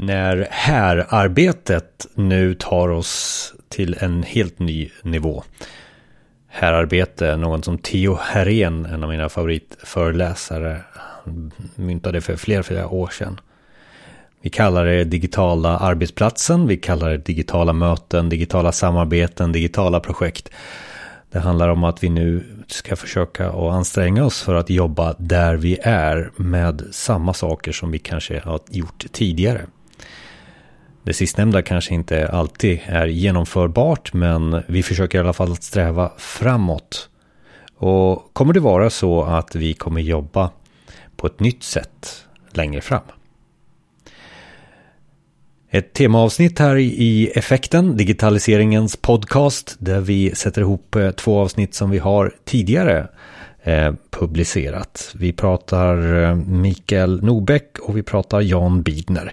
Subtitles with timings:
[0.00, 5.42] När härarbetet nu tar oss till en helt ny nivå.
[6.48, 10.80] Härarbete, något som Theo Herén, en av mina favoritföreläsare,
[11.74, 13.40] myntade för flera, flera år sedan.
[14.40, 20.50] Vi kallar det digitala arbetsplatsen, vi kallar det digitala möten, digitala samarbeten, digitala projekt.
[21.30, 25.56] Det handlar om att vi nu ska försöka och anstränga oss för att jobba där
[25.56, 29.66] vi är med samma saker som vi kanske har gjort tidigare.
[31.08, 36.12] Det sistnämnda kanske inte alltid är genomförbart men vi försöker i alla fall att sträva
[36.18, 37.08] framåt.
[37.74, 40.50] Och kommer det vara så att vi kommer jobba
[41.16, 43.02] på ett nytt sätt längre fram?
[45.70, 51.90] Ett temaavsnitt här i Effekten, digitaliseringens podcast, där vi sätter ihop eh, två avsnitt som
[51.90, 53.08] vi har tidigare
[53.62, 55.14] eh, publicerat.
[55.14, 59.32] Vi pratar eh, Mikael Norbeck och vi pratar Jan Bidner.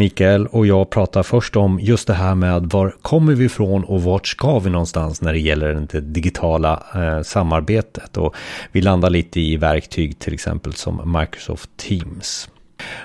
[0.00, 4.02] Mikael och jag pratar först om just det här med var kommer vi ifrån och
[4.02, 8.16] vart ska vi någonstans när det gäller det digitala eh, samarbetet.
[8.16, 8.36] Och
[8.72, 12.48] vi landar lite i verktyg till exempel som Microsoft Teams.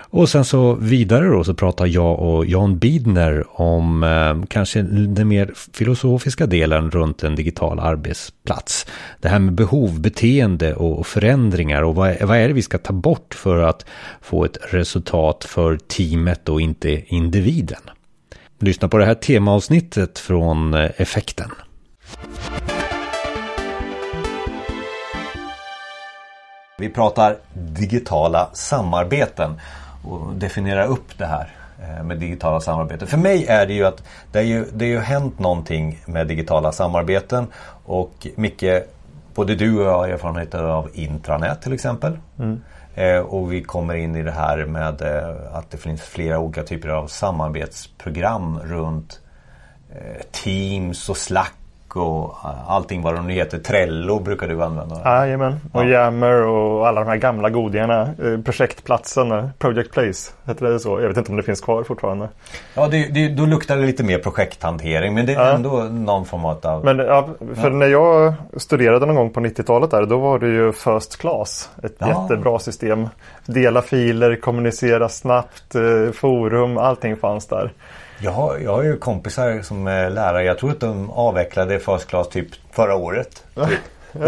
[0.09, 5.27] Och sen så vidare då så pratar jag och Jan Bidner om eh, kanske den
[5.27, 8.87] mer filosofiska delen runt en digital arbetsplats.
[9.21, 12.93] Det här med behov, beteende och förändringar och vad, vad är det vi ska ta
[12.93, 13.85] bort för att
[14.21, 17.81] få ett resultat för teamet och inte individen.
[18.59, 21.49] Lyssna på det här temaavsnittet från eh, Effekten.
[26.77, 29.59] Vi pratar digitala samarbeten
[30.03, 33.07] och definiera upp det här eh, med digitala samarbeten.
[33.07, 36.27] För mig är det ju att det, är ju, det har ju hänt någonting med
[36.27, 37.47] digitala samarbeten
[37.85, 38.93] och mycket
[39.33, 42.19] både du och jag har erfarenheter av intranät till exempel.
[42.39, 42.61] Mm.
[42.95, 46.63] Eh, och vi kommer in i det här med eh, att det finns flera olika
[46.63, 49.19] typer av samarbetsprogram runt
[49.89, 51.53] eh, Teams och Slack
[51.97, 52.35] och
[52.67, 53.57] allting vad de nu heter.
[53.57, 55.01] Trello brukar du använda.
[55.05, 55.87] Jajamän, och ja.
[55.87, 58.01] Yammer och alla de här gamla godingarna.
[58.01, 61.01] Eh, projektplatsen, eh, Project Place, heter det så?
[61.01, 62.29] Jag vet inte om det finns kvar fortfarande.
[62.73, 65.55] Ja, det, det, då luktar det lite mer projekthantering men det är ja.
[65.55, 66.85] ändå någon form av...
[66.85, 70.73] Men ja, för när jag studerade någon gång på 90-talet där då var det ju
[70.73, 71.69] First Class.
[71.83, 73.07] Ett jättebra system.
[73.45, 77.71] Dela filer, kommunicera snabbt, eh, forum, allting fanns där.
[78.19, 80.43] Jag har, jag har ju kompisar som är lärare.
[80.43, 83.43] Jag tror att de avvecklade First Class typ förra året.
[83.53, 83.67] Ja,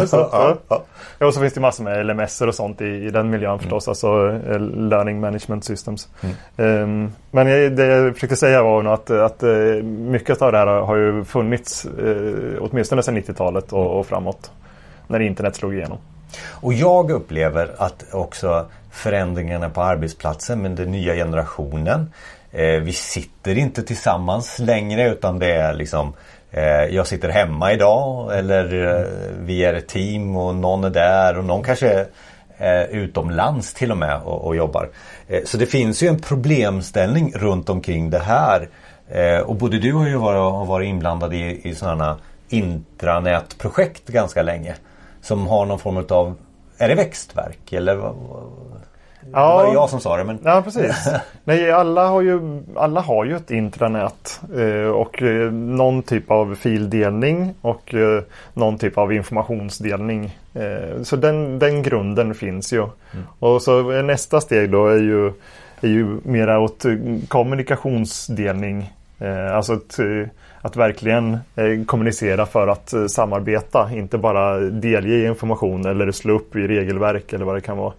[0.07, 0.57] så, ja.
[0.67, 0.83] Ja.
[1.27, 3.59] Och så finns det massor med LMS och sånt i, i den miljön mm.
[3.59, 3.87] förstås.
[3.87, 4.07] Alltså
[4.49, 6.07] eh, Learning Management Systems.
[6.21, 6.83] Mm.
[6.83, 9.49] Um, men det jag försökte säga var att, att eh,
[9.83, 14.51] mycket av det här har ju funnits uh, åtminstone sedan 90-talet och, och framåt.
[15.07, 15.97] När internet slog igenom.
[16.49, 22.11] Och jag upplever att också förändringarna på arbetsplatsen med den nya generationen
[22.57, 26.13] Eh, vi sitter inte tillsammans längre utan det är liksom
[26.51, 29.05] eh, jag sitter hemma idag eller eh,
[29.39, 32.07] vi är ett team och någon är där och någon kanske
[32.57, 34.89] är eh, utomlands till och med och, och jobbar.
[35.27, 38.69] Eh, så det finns ju en problemställning runt omkring det här.
[39.45, 42.17] Och både du har ju varit, varit inblandad i, i sådana
[42.49, 44.75] intranätprojekt ganska länge.
[45.21, 46.35] Som har någon form av,
[46.77, 48.13] är det växtverk eller?
[49.33, 49.59] Ja.
[49.61, 50.23] Det var jag som sa det.
[50.23, 50.39] Men...
[50.43, 51.09] Ja, precis.
[51.43, 56.55] Nej, alla har ju, alla har ju ett intranät eh, och eh, någon typ av
[56.55, 58.23] fildelning och eh,
[58.53, 60.37] någon typ av informationsdelning.
[61.03, 62.81] Så den, den grunden finns ju.
[62.81, 63.25] Mm.
[63.39, 65.27] Och så nästa steg då är ju,
[65.81, 66.85] är ju mera åt
[67.27, 68.93] kommunikationsdelning.
[69.53, 69.99] Alltså att,
[70.61, 71.37] att verkligen
[71.85, 73.89] kommunicera för att samarbeta.
[73.93, 77.93] Inte bara delge information eller slå upp i regelverk eller vad det kan vara.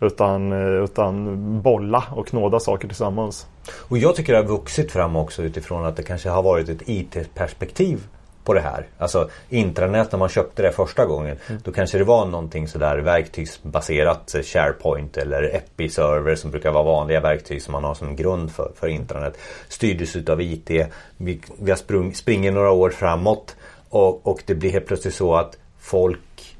[0.00, 3.46] Utan, eh, utan bolla och knåda saker tillsammans.
[3.72, 6.82] Och jag tycker det har vuxit fram också utifrån att det kanske har varit ett
[6.88, 8.06] IT-perspektiv
[8.44, 8.86] på det här.
[8.98, 11.36] Alltså intranät när man köpte det första gången.
[11.48, 11.60] Mm.
[11.64, 17.20] Då kanske det var någonting sådär verktygsbaserat eh, SharePoint eller Epi-server som brukar vara vanliga
[17.20, 19.38] verktyg som man har som grund för, för intranät.
[19.68, 20.70] Styrdes utav IT.
[21.16, 23.56] Vi, vi sprung, springer några år framåt
[23.88, 26.56] och, och det blir helt plötsligt så att folk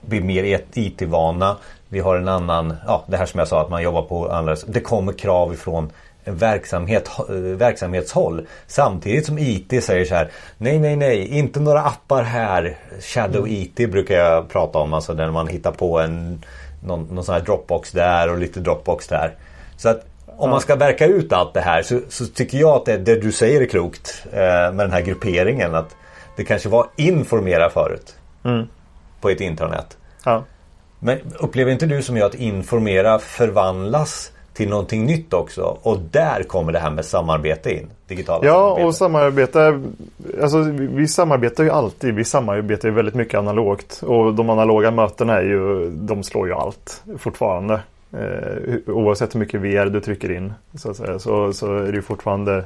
[0.00, 1.56] blir mer IT-vana.
[1.92, 4.56] Vi har en annan, ja det här som jag sa att man jobbar på andra,
[4.66, 5.90] det kommer krav ifrån
[6.24, 7.10] verksamhet,
[7.56, 8.46] verksamhetshåll.
[8.66, 12.76] Samtidigt som IT säger så här Nej nej nej inte några appar här.
[13.00, 13.52] Shadow mm.
[13.52, 14.94] IT brukar jag prata om.
[14.94, 16.44] Alltså när man hittar på en
[16.84, 19.34] någon, någon sån här Dropbox där och lite Dropbox där.
[19.76, 20.04] Så att
[20.36, 23.20] om man ska verka ut allt det här så, så tycker jag att det, det,
[23.20, 25.74] du säger är klokt eh, med den här grupperingen.
[25.74, 25.96] Att
[26.36, 28.14] det kanske var informera förut.
[28.44, 28.66] Mm.
[29.20, 29.96] På ett intranät.
[30.24, 30.44] Ja.
[31.00, 35.78] Men upplever inte du som jag att informera förvandlas till någonting nytt också.
[35.82, 37.86] Och där kommer det här med samarbete in.
[38.06, 38.86] Digitala ja, samarbete.
[38.86, 39.82] och samarbete.
[40.42, 42.14] Alltså, vi, samarbetar ju alltid.
[42.14, 44.02] Vi samarbetar ju väldigt mycket analogt.
[44.06, 47.80] Och de analoga mötena är ju, de slår ju allt fortfarande.
[48.12, 52.02] Eh, oavsett hur mycket VR du trycker in så, säga, så, så är det ju
[52.02, 52.64] fortfarande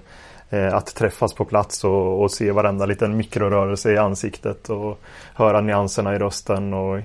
[0.50, 5.00] eh, att träffas på plats och, och, se varenda liten mikrorörelse i ansiktet och
[5.34, 7.00] höra nyanserna i rösten och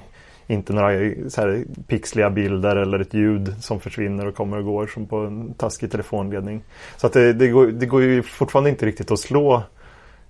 [0.50, 0.90] inte några
[1.30, 5.18] så här, pixliga bilder eller ett ljud som försvinner och kommer och går som på
[5.18, 6.62] en taskig telefonledning.
[6.98, 9.64] Så att det, det, går, det går ju fortfarande inte riktigt att slå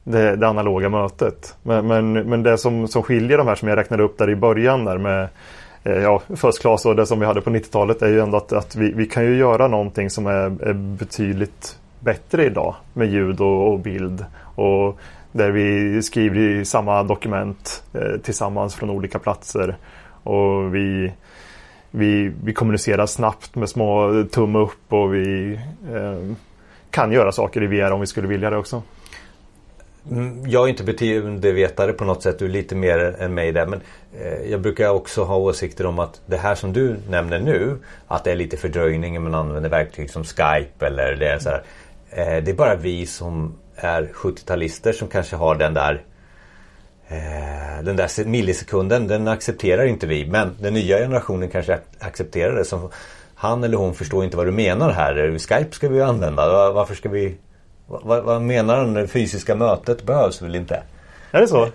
[0.03, 1.55] det, det analoga mötet.
[1.63, 4.35] Men, men, men det som, som skiljer de här som jag räknade upp där i
[4.35, 5.27] början där med
[5.83, 8.53] eh, ja, First Class och det som vi hade på 90-talet är ju ändå att,
[8.53, 13.41] att vi, vi kan ju göra någonting som är, är betydligt bättre idag med ljud
[13.41, 14.25] och, och, bild.
[14.55, 14.99] Och
[15.31, 19.75] där vi skriver i samma dokument eh, tillsammans från olika platser.
[20.23, 21.11] Och vi,
[21.91, 25.53] vi, vi kommunicerar snabbt med små tumme upp och vi
[25.93, 26.35] eh,
[26.91, 28.83] kan göra saker i VR om vi skulle vilja det också.
[30.11, 33.65] Mm, jag är inte beteendevetare på något sätt, du är lite mer än mig där.
[33.65, 33.81] Men
[34.19, 37.77] eh, jag brukar också ha åsikter om att det här som du nämner nu,
[38.07, 41.49] att det är lite fördröjning när man använder verktyg som Skype eller det är så
[41.49, 41.63] här,
[42.09, 46.01] eh, Det är bara vi som är 70-talister som kanske har den där
[47.83, 50.25] den där millisekunden, den accepterar inte vi.
[50.25, 52.65] Men den nya generationen kanske accepterar det.
[52.65, 52.91] Så
[53.35, 55.37] han eller hon förstår inte vad du menar här.
[55.39, 56.71] Skype ska vi använda.
[56.71, 57.37] Varför ska vi
[57.89, 58.93] vad, vad menar han?
[58.93, 60.83] Det fysiska mötet behövs väl inte?
[61.31, 61.67] Är det så?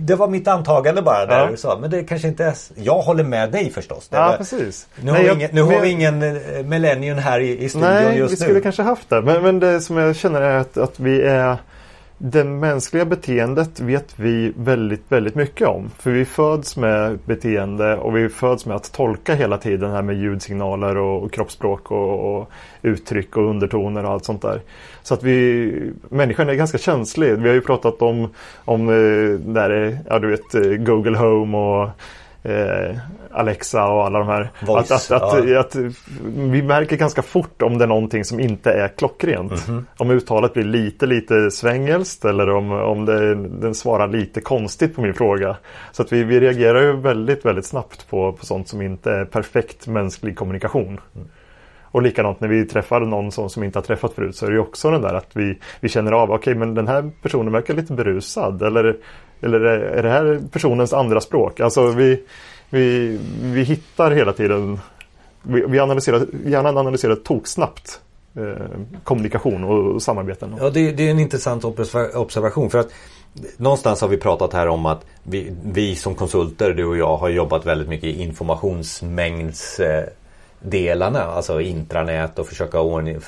[0.00, 1.50] Det var mitt antagande bara där ja.
[1.50, 1.78] du sa.
[1.80, 2.54] Men det kanske inte är...
[2.74, 4.08] Jag håller med dig förstås.
[4.12, 4.36] Ja, var...
[4.36, 4.86] precis.
[4.96, 7.90] Nu, Nej, har, jag, ingen, nu har vi ingen eh, millennium här i, i studion
[7.90, 8.36] Nej, just nu.
[8.36, 9.22] vi skulle kanske haft det.
[9.22, 11.56] Men, men det som jag känner är att, att vi är
[12.18, 15.90] det mänskliga beteendet vet vi väldigt, väldigt mycket om.
[15.98, 20.16] För vi föds med beteende och vi föds med att tolka hela tiden här med
[20.16, 22.50] ljudsignaler och, kroppsspråk och, och,
[22.82, 24.60] uttryck och undertoner och allt sånt där.
[25.02, 27.38] Så att vi, människan är ganska känslig.
[27.38, 28.28] Vi har ju pratat om,
[28.64, 31.90] om eh, där, ja, du vet, eh, Google Home och
[32.44, 32.96] eh,
[33.30, 34.50] Alexa och alla de här.
[34.66, 35.60] Voice, att, att, att, ja.
[35.60, 35.76] att,
[36.36, 39.68] vi märker ganska fort om det är någonting som inte är klockrent.
[39.68, 39.84] Mm -hmm.
[39.96, 45.02] Om uttalet blir lite, lite svängelskt eller om, om det, den svarar lite konstigt på
[45.02, 45.56] min fråga.
[45.92, 49.24] Så att vi, vi reagerar ju väldigt, väldigt snabbt på, på sånt som inte är
[49.24, 51.00] perfekt mänsklig kommunikation.
[51.14, 51.28] Mm.
[51.94, 54.56] Och likadant när vi träffar någon som, som inte har träffat förut så är det
[54.56, 57.52] ju också den där att vi, vi känner av, okej okay, men den här personen
[57.52, 58.62] verkar lite berusad.
[58.62, 58.96] Eller,
[59.40, 61.60] eller är det här personens andra språk?
[61.60, 62.22] Alltså vi,
[62.70, 64.78] vi, vi hittar hela tiden,
[65.42, 68.00] vi, vi analyserar, hjärnan analyserar toksnabbt
[68.36, 68.66] eh,
[69.04, 70.54] kommunikation och samarbeten.
[70.60, 71.64] Ja, det, det, är en intressant
[72.14, 72.70] observation.
[72.70, 72.90] för att
[73.56, 77.28] Någonstans har vi pratat här om att vi, vi som konsulter, du och jag, har
[77.28, 83.18] jobbat väldigt mycket i informationsmängdsdelarna, alltså intranät och försöka ordning,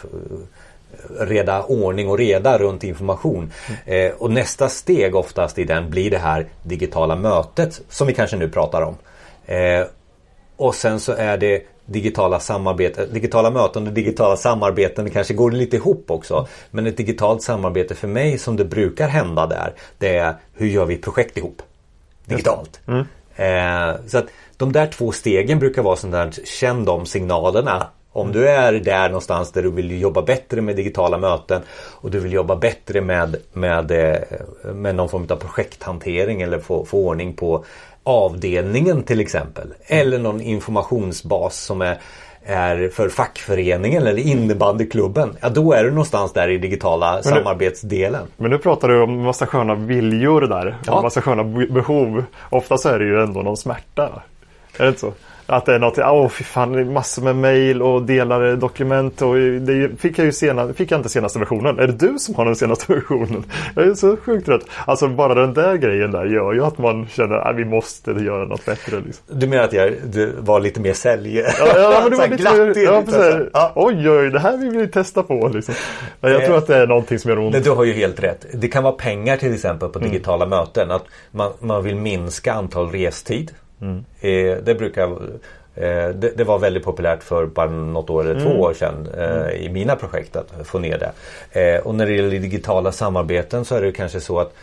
[1.21, 3.53] reda ordning och reda runt information.
[3.87, 4.11] Mm.
[4.11, 8.37] Eh, och nästa steg oftast i den blir det här digitala mötet som vi kanske
[8.37, 8.97] nu pratar om.
[9.47, 9.87] Eh,
[10.57, 15.51] och sen så är det digitala samarbete, digitala möten och digitala samarbeten det kanske går
[15.51, 16.49] lite ihop också.
[16.71, 20.85] Men ett digitalt samarbete för mig som det brukar hända där det är hur gör
[20.85, 21.63] vi projekt ihop?
[22.25, 22.81] Digitalt.
[22.87, 23.07] Mm.
[23.37, 27.87] Eh, så att de där två stegen brukar vara sånt där, känn de signalerna.
[28.17, 31.63] Om du är där någonstans där du vill jobba bättre med digitala möten
[32.01, 34.19] och du vill jobba bättre med, med, eh,
[34.75, 37.65] med någon form av projekthantering eller få, få ordning på
[38.03, 39.75] avdelningen till exempel.
[39.87, 41.99] Eller någon informationsbas som är,
[42.43, 45.37] är för fackföreningen eller innebandyklubben.
[45.41, 48.27] Ja då är du någonstans där i digitala men samarbetsdelen.
[48.37, 50.77] Men nu pratar du om massa sköna viljor där.
[50.87, 51.03] Ja.
[51.03, 52.25] Massa sköna behov.
[52.51, 54.23] Ofta så är det ju ändå någon smärta.
[54.79, 55.13] Är det inte så?
[55.47, 59.35] Att det är något, åh oh, fy fan, massor med mail och delade dokument och
[59.37, 61.79] det fick jag ju senare, fick jag inte senaste versionen.
[61.79, 63.45] Är det du som har den senaste versionen?
[63.75, 64.63] Jag är så sjukt trött.
[64.85, 68.45] Alltså bara den där grejen där gör ju att man känner att vi måste göra
[68.45, 68.97] något bättre.
[69.01, 69.25] Liksom.
[69.39, 69.93] Du menar att jag
[70.39, 71.39] var lite mer sälj?
[71.39, 73.73] Ja, ja men det var lite ja, precis, ja.
[73.75, 75.51] Oj, oj, det här vill vi testa på.
[75.55, 75.75] Liksom.
[76.21, 77.53] Jag tror att det är någonting som gör ont.
[77.53, 78.47] Men du har ju helt rätt.
[78.53, 80.11] Det kan vara pengar till exempel på mm.
[80.11, 80.59] digitala mm.
[80.59, 80.91] möten.
[80.91, 83.53] Att man, man vill minska antal restid.
[83.81, 84.05] Mm.
[84.21, 85.11] Eh, det brukar
[85.75, 88.45] eh, det, det, var väldigt populärt för bara något år eller mm.
[88.45, 91.13] två år sedan eh, i mina projekt att få ner
[91.53, 91.81] det.
[91.81, 94.55] och när det gäller digitala samarbeten så är det kanske så att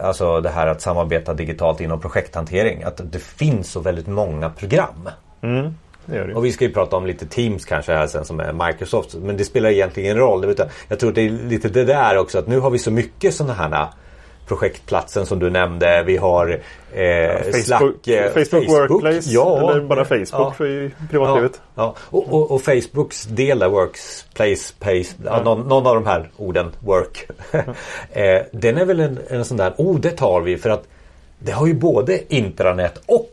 [0.00, 2.82] Alltså det här att samarbeta digitalt inom projekthantering.
[2.82, 5.08] Att det finns så väldigt många program.
[5.42, 5.74] Mm.
[6.34, 9.14] Och vi ska ju prata om lite Teams kanske här sen som är Microsoft.
[9.14, 10.54] Men det spelar egentligen ingen roll.
[10.88, 13.34] Jag tror att det är lite det där också att nu har vi så mycket
[13.34, 13.88] sådana här
[14.46, 16.02] projektplatsen som du nämnde.
[16.06, 16.60] Vi har
[16.92, 21.60] eh, Facebook, Slack, eh, Facebook, Facebook, Workplace ja, eller bara Facebook ja, för privatlivet.
[21.74, 21.94] Ja, ja.
[22.00, 25.42] Och, och, och, Facebooks del där, Workplace, pace, ja.
[25.42, 27.28] någon, någon, av de här orden, work.
[28.12, 30.84] eh, den är väl en, en sån där, oh det tar vi för att
[31.38, 33.30] det har ju både intranät och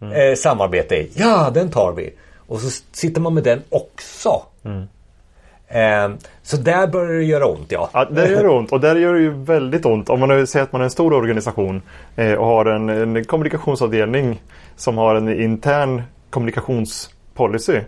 [0.00, 0.12] mm.
[0.12, 1.10] eh, samarbete i.
[1.14, 2.14] Ja, den tar vi.
[2.46, 4.42] Och så sitter man med den också.
[4.64, 4.86] Mm.
[5.68, 7.90] Ehm, så där börjar det göra ont ja.
[7.92, 8.04] ja.
[8.04, 10.10] Det gör ont och där gör det ju väldigt ont.
[10.10, 11.82] Om man säger att man är en stor organisation
[12.16, 14.42] eh, och har en, en kommunikationsavdelning
[14.76, 17.80] som har en intern kommunikationspolicy.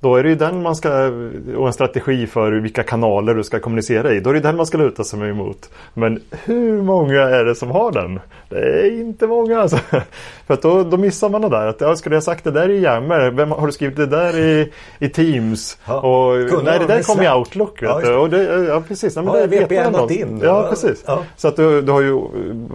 [0.00, 1.10] Då är det ju den man ska,
[1.56, 4.20] och en strategi för vilka kanaler du ska kommunicera i.
[4.20, 5.70] Då är det den man ska luta sig emot.
[5.94, 8.20] Men hur många är det som har den?
[8.48, 9.76] Det är inte många alltså.
[10.46, 11.66] För att då, då missar man det där.
[11.66, 13.30] Att, ja, skulle jag sagt det där i Yammer?
[13.30, 15.78] Vem har du skrivit det där i, i Teams?
[15.86, 16.00] Ja.
[16.00, 17.82] Och, nej, det där kom i Outlook.
[17.82, 19.16] Vet ja, och det, ja, precis.
[19.16, 20.40] Nej, men ja, det vet man in.
[20.42, 21.04] Ja, precis.
[21.06, 21.22] Ja.
[21.36, 22.20] Så att du, du har ju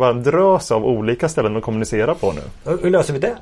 [0.02, 2.72] en drös av olika ställen att kommunicera på nu.
[2.82, 3.36] Hur löser vi det?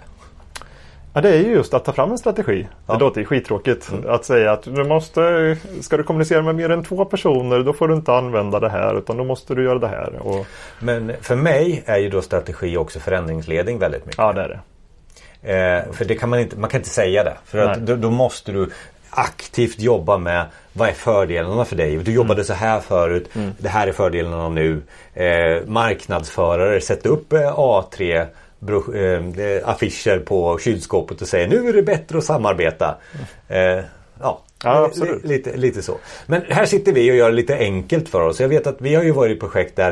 [1.13, 2.67] Ja, det är ju just att ta fram en strategi.
[2.87, 2.93] Ja.
[2.93, 4.09] Det låter skittråkigt mm.
[4.09, 7.87] att säga att du måste, ska du kommunicera med mer än två personer då får
[7.87, 10.15] du inte använda det här utan då måste du göra det här.
[10.19, 10.45] Och...
[10.79, 14.17] Men för mig är ju då strategi också förändringsledning väldigt mycket.
[14.17, 14.59] Ja, det är det.
[15.41, 17.37] Eh, för det kan man inte, man kan inte säga det.
[17.45, 18.69] För att då, då, måste du
[19.09, 21.97] aktivt jobba med vad är fördelarna för dig?
[21.97, 22.45] Du jobbade mm.
[22.45, 23.29] så här förut.
[23.35, 23.51] Mm.
[23.57, 24.81] Det här är fördelarna nu.
[25.13, 28.25] Eh, marknadsförare, sätt upp eh, A3 eh,
[29.63, 32.97] affischer på kylskåpet och säger nu är det bättre att samarbeta.
[33.47, 33.79] Eh,
[34.21, 34.91] ja, ja
[35.23, 35.97] lite, lite så.
[36.25, 38.39] Men här sitter vi och gör det lite enkelt för oss.
[38.39, 39.91] Jag vet att vi har ju varit i projekt där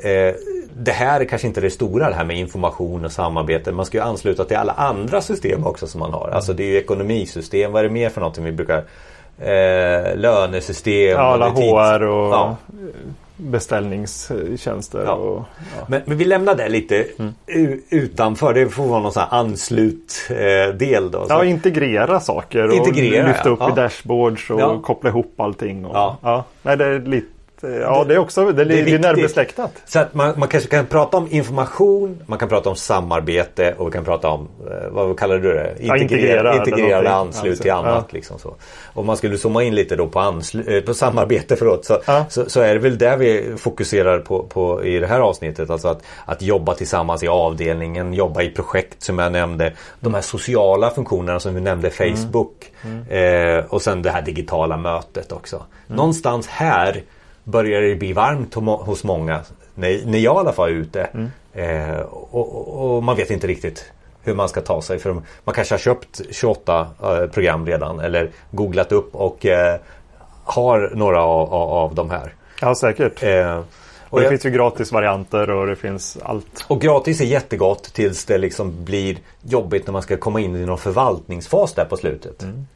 [0.00, 0.34] eh,
[0.80, 3.72] det här är kanske inte det stora det här med information och samarbete.
[3.72, 6.28] Man ska ju ansluta till alla andra system också som man har.
[6.28, 7.72] Alltså det är ju ekonomisystem.
[7.72, 8.84] Vad är det mer för någonting vi brukar
[9.38, 11.10] eh, lönesystem.
[11.10, 12.56] Ja, alla HR och ja
[13.38, 15.04] beställningstjänster.
[15.04, 15.12] Ja.
[15.12, 15.44] Och,
[15.76, 15.86] ja.
[15.88, 17.34] Men, men, vi lämnar det lite mm.
[17.90, 18.54] utanför.
[18.54, 21.04] Det får vara någon sån här anslutdel.
[21.04, 23.72] Eh, då, Ja, integrera saker och integrera, lyfta upp ja.
[23.72, 25.84] i dashboards och koppla ihop allting.
[25.84, 26.44] Och, ja.
[26.62, 29.72] Nej, det är lite Ja, det är också det, det är närbesläktat.
[29.84, 33.86] Så att man, man kanske kan prata om information, man kan prata om samarbete och
[33.86, 35.70] vi kan prata om, eh, vad kallar du det?
[35.70, 38.04] Integrera, ja, integrera integrerade anslut alltså, till annat.
[38.08, 38.14] Ja.
[38.14, 38.54] Liksom så.
[38.94, 42.26] Om man skulle zooma in lite då på, anslu, eh, på samarbete förlåt, så, ja.
[42.28, 45.70] så, så, är det väl där vi fokuserar på, på i det här avsnittet.
[45.70, 49.72] Alltså att, att jobba tillsammans i avdelningen, jobba i projekt som jag nämnde.
[50.00, 52.72] De här sociala funktionerna som vi nämnde, Facebook.
[52.84, 53.04] Mm.
[53.10, 53.58] Mm.
[53.58, 55.56] Eh, och sen det här digitala mötet också.
[55.56, 55.96] Mm.
[55.96, 57.02] Någonstans här
[57.50, 59.40] börjar det bli varmt hos många.
[59.74, 61.04] När, när jag i alla fall är ute.
[61.04, 61.30] Mm.
[61.52, 64.98] Eh, och, och, man vet inte riktigt hur man ska ta sig.
[64.98, 65.12] För
[65.44, 69.80] man kanske har köpt 28 eh, program redan eller googlat upp och eh,
[70.44, 72.34] har några av, av, av de här.
[72.60, 73.22] Ja säkert.
[73.22, 73.60] Eh,
[74.10, 76.64] och det jag, finns ju gratisvarianter och det finns allt.
[76.68, 80.66] Och gratis är jättegott tills det liksom blir jobbigt när man ska komma in i
[80.66, 82.42] någon förvaltningsfas där på slutet.
[82.42, 82.66] Mm.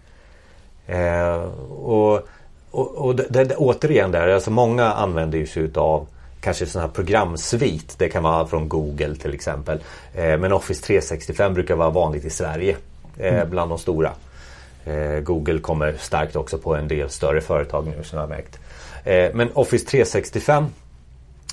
[0.86, 2.28] Eh, och
[2.72, 6.06] och, och det, det, återigen där, alltså många använder sig utav
[6.40, 7.94] kanske sån här programsvit.
[7.98, 9.78] Det kan vara från Google till exempel.
[10.14, 12.76] Eh, men Office 365 brukar vara vanligt i Sverige
[13.18, 13.50] eh, mm.
[13.50, 14.10] bland de stora.
[14.84, 18.58] Eh, Google kommer starkt också på en del större företag nu som jag har märkt.
[19.04, 20.66] Eh, men Office 365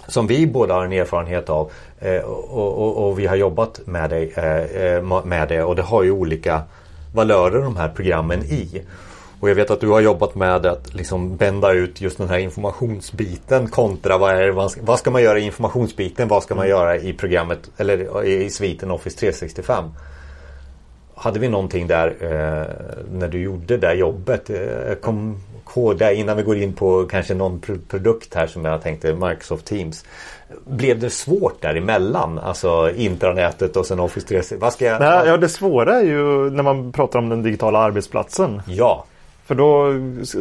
[0.07, 4.09] som vi båda har en erfarenhet av eh, och, och, och, vi har jobbat med
[4.09, 6.61] det, eh, med det och det har ju olika
[7.13, 8.81] valörer de här programmen i.
[9.39, 12.37] Och jag vet att du har jobbat med att liksom bända ut just den här
[12.37, 16.27] informationsbiten kontra vad, är, vad, ska, vad ska man göra i informationsbiten?
[16.27, 16.77] Vad ska man mm.
[16.77, 19.83] göra i programmet eller i sviten Office 365?
[21.15, 22.65] Hade vi någonting där eh,
[23.11, 24.49] när du gjorde det jobbet?
[24.49, 25.37] Eh, kom
[25.75, 29.65] ihåg det innan vi går in på kanske någon produkt här som jag tänkte Microsoft
[29.65, 30.05] Teams.
[30.65, 32.39] Blev det svårt däremellan?
[32.39, 34.59] Alltså intranätet och sen Office 365?
[34.59, 34.99] Vad ska jag...
[34.99, 38.61] Nej, ja, det svåra är ju när man pratar om den digitala arbetsplatsen.
[38.67, 39.05] Ja.
[39.49, 39.93] För då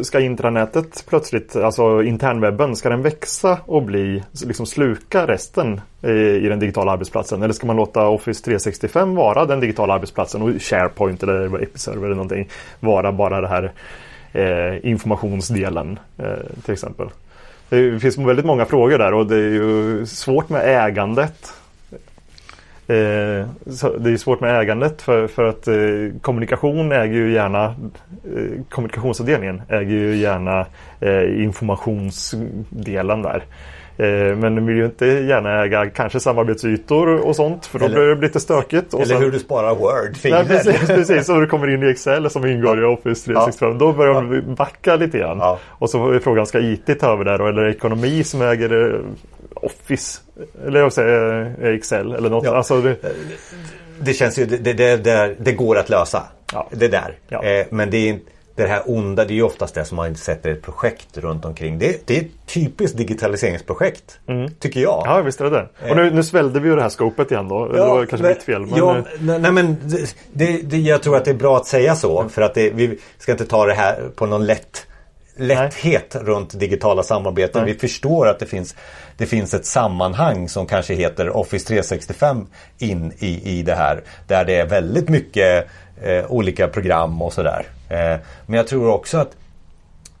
[0.03, 6.49] ska intranätet plötsligt, alltså internwebben, ska den växa och bli, liksom sluka resten i, i
[6.49, 7.43] den digitala arbetsplatsen?
[7.43, 12.15] Eller ska man låta Office 365 vara den digitala arbetsplatsen och SharePoint eller Episerver eller
[12.15, 12.49] någonting
[12.79, 13.71] vara bara det här
[14.31, 17.07] eh, informationsdelen eh, till exempel?
[17.69, 21.53] Det finns väldigt många frågor där och det är ju svårt med ägandet.
[22.89, 23.45] Eh,
[23.99, 25.75] det är svårt med ägandet för, för att eh,
[26.21, 30.65] kommunikation äger ju gärna eh, kommunikationsavdelningen äger ju gärna
[30.99, 33.43] eh, informationsdelen där.
[33.97, 37.95] Eh, men de vill ju inte gärna äga kanske samarbetsytor och sånt för då eller,
[37.95, 38.93] blir det lite stökigt.
[38.93, 40.17] eller sen, hur du sparar Word.
[40.23, 43.71] Nej, precis, precis, och du kommer in i Excel som ingår i Office 365.
[43.71, 43.77] Ja.
[43.77, 44.21] Då börjar ja.
[44.21, 45.37] de backa lite grann.
[45.37, 45.59] Ja.
[45.67, 49.01] Och så är frågan, ska IT ta över där eller ekonomi som äger
[49.61, 50.19] Office.
[50.65, 52.45] Eller jag säger eh, Excel eller något.
[52.45, 52.55] Ja.
[52.55, 52.95] Alltså det...
[54.01, 56.23] det känns ju, det, det, det, går att lösa.
[56.53, 56.69] Ja.
[56.71, 57.17] Det där.
[57.27, 57.43] Ja.
[57.43, 58.31] Eh, men det är inte
[58.63, 61.79] det här onda, det är ju oftast det som man sätter ett projekt runt omkring.
[61.79, 64.19] Det, det är ett typiskt digitaliseringsprojekt.
[64.27, 64.51] Mm.
[64.59, 65.03] Tycker jag.
[65.05, 65.89] Ja visst är det det.
[65.89, 67.71] Och nu, nu svällde vi ju det här skopet igen då.
[67.73, 68.61] Ja, det var kanske men, mitt fel.
[68.61, 68.77] Men...
[68.77, 69.77] Ja, nej, men
[70.33, 72.29] det, det, jag tror att det är bra att säga så.
[72.29, 74.87] För att det, vi ska inte ta det här på någon lätt
[75.39, 76.23] lätthet Nej.
[76.23, 77.63] runt digitala samarbeten.
[77.63, 77.73] Nej.
[77.73, 78.75] Vi förstår att det finns,
[79.17, 84.03] det finns ett sammanhang som kanske heter Office 365 in i, i det här.
[84.27, 85.67] Där det är väldigt mycket
[86.01, 87.65] eh, olika program och sådär.
[87.89, 89.35] Eh, men jag tror också att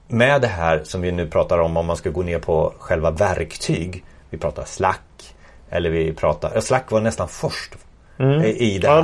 [0.07, 3.11] med det här som vi nu pratar om, om man ska gå ner på själva
[3.11, 4.03] verktyg.
[4.29, 5.35] Vi pratar Slack.
[5.69, 7.75] Eller vi pratar, Slack var nästan först
[8.19, 8.43] mm.
[8.43, 8.95] i det här.
[8.95, 9.01] Ja,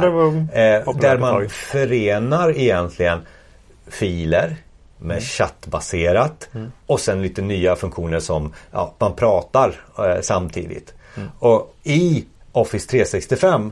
[0.53, 3.19] det eh, där man förenar egentligen
[3.87, 4.55] filer
[5.05, 6.71] med chattbaserat mm.
[6.85, 10.93] och sen lite nya funktioner som ja, man pratar eh, samtidigt.
[11.17, 11.29] Mm.
[11.39, 13.71] Och i Office 365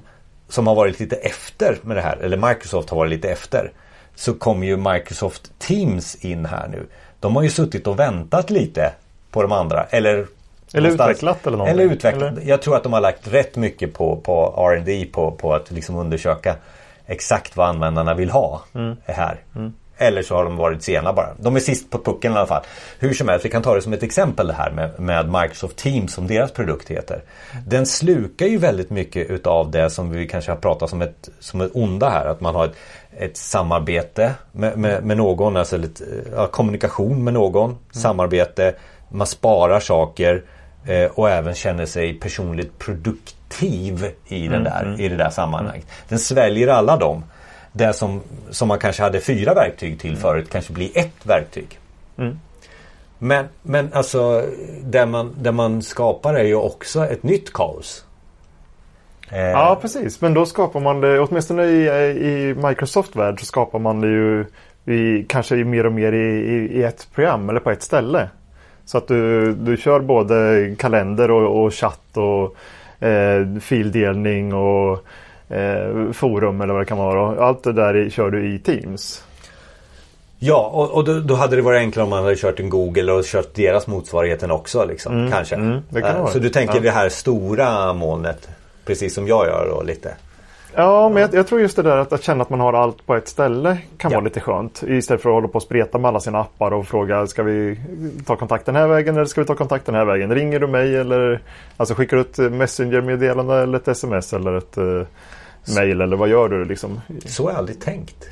[0.50, 3.72] som har varit lite efter med det här, eller Microsoft har varit lite efter.
[4.16, 6.88] Så kommer ju Microsoft Teams in här nu.
[7.20, 8.94] De har ju suttit och väntat lite
[9.32, 9.84] på de andra.
[9.84, 10.28] Eller
[10.74, 11.82] eller utvecklat eller någonting.
[11.82, 12.32] Eller utvecklat.
[12.32, 12.50] Eller?
[12.50, 15.96] Jag tror att de har lagt rätt mycket på, på R&D på, på att liksom
[15.96, 16.56] undersöka
[17.06, 18.96] exakt vad användarna vill ha mm.
[19.06, 19.38] här.
[19.56, 19.74] Mm.
[20.04, 21.30] Eller så har de varit sena bara.
[21.40, 22.64] De är sist på pucken i alla fall.
[23.00, 25.78] Hur som helst, vi kan ta det som ett exempel det här med, med Microsoft
[25.78, 27.22] Teams som deras produkt heter.
[27.68, 31.62] Den slukar ju väldigt mycket utav det som vi kanske har pratat som ett, som
[31.62, 32.26] ett onda här.
[32.26, 32.76] Att man har ett,
[33.18, 36.04] ett samarbete med, med, med någon, alltså lite,
[36.36, 37.80] ja, kommunikation med någon, mm.
[37.92, 38.76] samarbete,
[39.10, 40.44] man sparar saker
[40.86, 45.00] eh, och även känner sig personligt produktiv i, den mm, där, mm.
[45.00, 45.88] i det där sammanhanget.
[46.10, 47.24] Den sväljer alla dem
[47.74, 51.80] det som, som man kanske hade fyra verktyg till förut kanske blir ett verktyg.
[52.18, 52.40] Mm.
[53.20, 54.46] Men, men alltså
[54.84, 58.06] det man, det man skapar är ju också ett nytt kaos.
[59.30, 59.40] Eh.
[59.40, 64.08] Ja precis, men då skapar man det, åtminstone i, i Microsoft-värld så skapar man det
[64.08, 64.46] ju
[64.86, 68.30] i, kanske mer och mer i, i, i, ett program eller på ett ställe.
[68.86, 72.56] Så att du, du kör både kalender och, och chatt och
[73.08, 75.06] eh, fildelning och
[75.54, 77.46] eh, forum eller vad det kan vara.
[77.46, 79.24] Allt det där kör du i Teams.
[80.40, 83.12] Ja, och, och då, då, hade det varit enklare om man hade kört en Google
[83.12, 84.86] och kört deras motsvarigheten också.
[84.86, 85.56] Liksom, mm, kanske.
[85.56, 86.82] Mm, eh, så du tänker ja.
[86.82, 88.50] det här stora molnet.
[88.86, 90.16] Precis som jag gör då lite.
[90.76, 93.06] Ja, men jag, jag, tror just det där att, att, känna att man har allt
[93.06, 94.18] på ett ställe kan ja.
[94.18, 94.84] vara lite skönt.
[94.88, 97.80] Istället för att hålla på och spreta med alla sina appar och fråga ska vi
[98.26, 100.36] ta kontakt den här vägen eller ska vi ta kontakt den här vägen?
[100.36, 101.42] Ringer du mig eller
[101.78, 104.78] alltså skickar du ett Messenger-meddelande eller ett sms eller ett
[105.68, 107.02] mail eller vad gör du liksom?
[107.26, 108.30] Så har jag aldrig tänkt.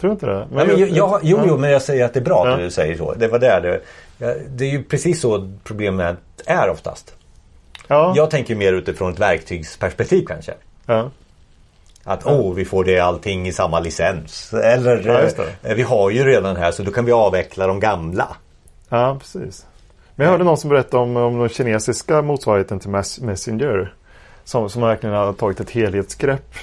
[0.00, 0.46] Tror du inte det?
[0.50, 2.52] Men Nej, men jag, jo, jo, men jag säger att det är bra ja.
[2.52, 3.14] att du säger så.
[3.14, 3.80] Det var där det,
[4.48, 7.14] det är ju precis så problemet är oftast.
[7.88, 8.12] Ja.
[8.16, 10.54] Jag tänker mer utifrån ett verktygsperspektiv kanske.
[10.86, 11.10] Ja.
[12.04, 12.32] Att ja.
[12.32, 14.52] oh, vi får det allting i samma licens.
[14.52, 18.36] Eller ja, eh, vi har ju redan här så då kan vi avveckla de gamla.
[18.88, 19.66] Ja, precis.
[20.14, 23.94] Men jag hörde någon som berättade om, om den kinesiska motsvarigheten till Messenger.
[24.44, 26.54] Som, som verkligen har tagit ett helhetsgrepp.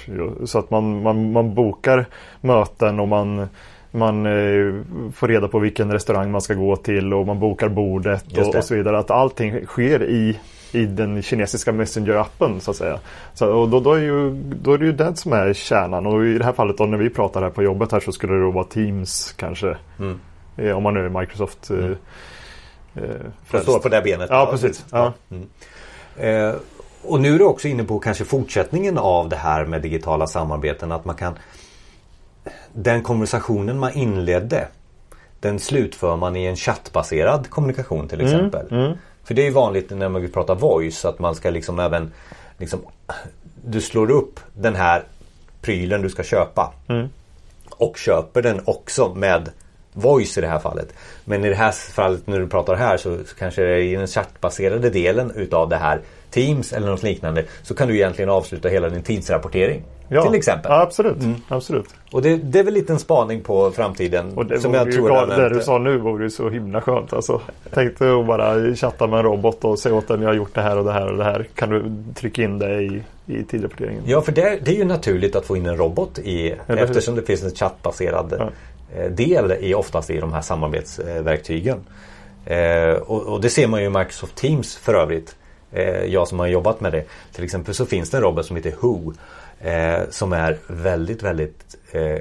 [0.45, 2.05] Så att man, man, man bokar
[2.41, 3.47] möten och man
[3.91, 4.73] man eh,
[5.13, 8.63] får reda på vilken restaurang man ska gå till och man bokar bordet och, och,
[8.63, 8.99] så vidare.
[8.99, 10.39] Att allting sker i,
[10.71, 12.99] i den kinesiska Messenger-appen så att säga.
[13.33, 16.25] Så, och då, då, är ju, då är det ju det som är kärnan och
[16.25, 18.41] i det här fallet då när vi pratar här på jobbet här så skulle det
[18.41, 19.77] då vara Teams kanske.
[19.99, 20.19] Mm.
[20.57, 21.69] Eh, om man nu är Microsoft.
[21.69, 21.95] Mm.
[22.95, 23.03] Eh,
[23.53, 24.27] eh står på det benet.
[24.29, 24.85] Ja, precis.
[24.91, 25.13] Ja.
[25.31, 25.47] Mm.
[26.17, 26.55] Eh,
[27.03, 30.91] och nu är du också inne på kanske fortsättningen av det här med digitala samarbeten.
[30.91, 31.33] Att man kan
[32.73, 34.67] Den konversationen man inledde
[35.39, 38.67] Den slutför man i en chattbaserad kommunikation till mm, exempel.
[38.71, 38.97] Mm, mm.
[39.23, 42.11] För det är vanligt när man pratar voice att man ska liksom även
[42.57, 42.79] liksom,
[43.65, 45.03] Du slår upp den här
[45.61, 46.73] prylen du ska köpa.
[46.87, 47.09] Mm.
[47.69, 49.49] Och köper den också med
[49.93, 50.93] voice i det här fallet.
[51.25, 53.95] Men i det här fallet när du pratar här så, så kanske det är i
[53.95, 58.69] den chattbaserade delen utav det här Teams eller något liknande så kan du egentligen avsluta
[58.69, 59.83] hela din tidsrapportering.
[60.11, 60.71] Ja, till exempel.
[60.71, 61.23] Ja, absolut.
[61.23, 61.35] Mm.
[61.47, 61.85] absolut.
[62.11, 64.37] Och det, det, är väl lite en spaning på framtiden.
[64.37, 67.13] Och det som jag tror jag det du sa nu vore ju så himla skönt.
[67.13, 67.41] Alltså,
[67.73, 70.61] tänkte att bara chatta med en robot och säga åt den jag har gjort det
[70.61, 71.47] här och det här och det här.
[71.55, 74.03] Kan du trycka in det i, i tidrapporteringen?
[74.05, 77.21] Ja, för det, det är ju naturligt att få in en robot i eftersom det
[77.21, 78.49] finns en chattbaserad ja.
[78.95, 81.79] Eh, del i oftast i de här samarbetsverktygen.
[82.45, 85.35] Eh, och, och, det ser man ju i Microsoft Teams för övrigt
[86.07, 87.05] jag som har jobbat med det.
[87.33, 89.13] Till exempel så finns det en robot som heter Who.
[89.61, 92.17] Eh, som är väldigt, väldigt eh,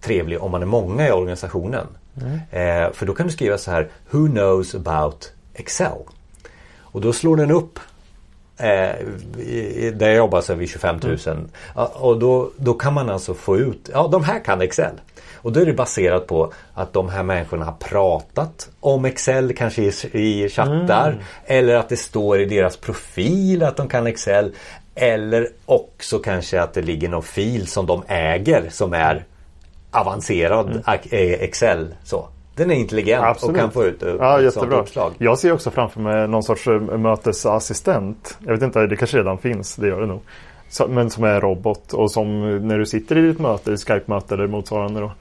[0.00, 1.86] trevlig om man är många i organisationen.
[2.50, 2.92] Mm.
[2.92, 5.98] för då kan du skriva så här Who knows about Excel?
[6.80, 7.78] Och då slår den upp
[8.60, 9.06] Eh,
[9.92, 11.18] där jag jobbar så är vi 25 000.
[11.26, 11.48] Mm.
[11.74, 14.94] Och då, då kan man alltså få ut, ja de här kan Excel.
[15.42, 19.82] Och då är det baserat på att de här människorna har pratat om Excel kanske
[19.82, 21.10] i, i chattar.
[21.10, 21.22] Mm.
[21.46, 24.52] Eller att det står i deras profil att de kan Excel.
[24.94, 29.24] Eller också kanske att det ligger någon fil som de äger som är
[29.90, 30.82] avancerad mm.
[30.86, 31.94] Eh, Excel.
[32.04, 32.28] Så.
[32.54, 33.54] Den är intelligent Absolut.
[33.54, 35.12] och kan få ut ja, ett sånt uppslag.
[35.18, 38.38] Jag ser också framför mig någon sorts eh, mötesassistent.
[38.46, 40.20] Jag vet inte, det kanske redan finns, det gör det nog.
[40.88, 45.00] Men som är robot och som när du sitter i ditt möte, Skype-möte eller motsvarande
[45.00, 45.12] då.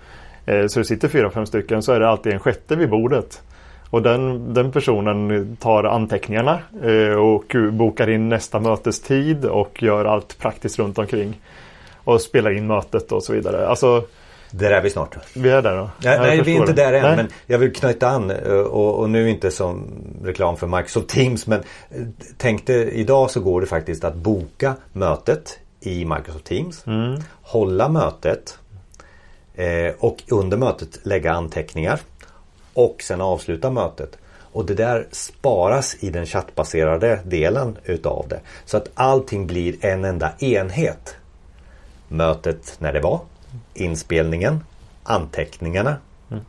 [0.46, 3.42] Eh, så det sitter fyra, fem stycken så är det alltid en sjätte vid bordet.
[3.90, 10.38] Och den, den personen tar anteckningarna eh, och bokar in nästa mötestid och gör allt
[10.40, 11.42] praktiskt runt omkring.
[12.04, 13.68] Och spelar in mötet och så vidare.
[13.68, 14.04] Alltså,
[14.52, 15.18] där är vi snart.
[15.34, 15.90] Vi är där då?
[16.02, 17.02] Ja, nej, vi är inte där än.
[17.02, 17.16] Nej.
[17.16, 19.88] Men jag vill knyta an eh, och, och, nu inte som
[20.24, 21.48] reklam för Microsoft Teams.
[21.48, 21.64] Men
[22.38, 26.88] tänkte idag så går det faktiskt att boka mötet i Microsoft Teams.
[26.88, 27.22] Mm.
[27.42, 28.60] Hålla mötet
[29.60, 32.00] Eh, och under mötet lägga anteckningar.
[32.74, 34.18] Och sen avsluta mötet.
[34.52, 38.40] Och det där sparas i den chattbaserade delen utav det.
[38.66, 41.16] Så att allting blir en enda enhet.
[42.08, 43.20] Mötet när det var.
[43.74, 44.64] Inspelningen.
[45.04, 45.98] Anteckningarna.
[46.32, 46.44] Mm.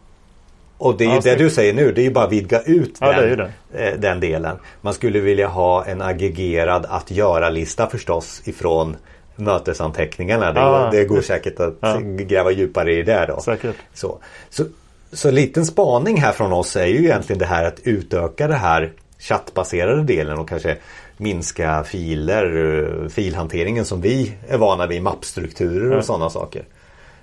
[0.79, 1.93] Och det är ju ja, det du säger nu.
[1.93, 3.41] Det är ju bara att vidga ut ja, den,
[3.75, 4.57] eh, den delen.
[4.81, 8.97] Man skulle vilja ha en aggregerad att göra-lista förstås ifrån
[9.37, 10.53] mötesanteckningarna.
[10.53, 11.99] Det, ah, det går säkert att ja.
[12.01, 13.41] gräva djupare i det då.
[13.41, 13.77] Säkert.
[13.95, 14.19] Så,
[14.51, 14.65] så,
[15.13, 18.55] så en liten spaning här från oss är ju egentligen det här att utöka det
[18.55, 20.77] här chattbaserade delen och kanske
[21.17, 26.03] minska filer, filhanteringen som vi är vana vid, mappstrukturer och ja.
[26.03, 26.65] sådana saker.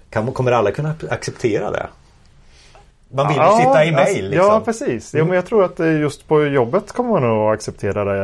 [0.10, 1.88] Kan, kommer alla kunna acceptera det?
[3.10, 4.00] Man vill ju ja, sitta i mail.
[4.00, 4.48] Alltså, liksom.
[4.48, 5.14] Ja, precis.
[5.14, 8.24] Ja, men jag tror att just på jobbet kommer man nog acceptera det.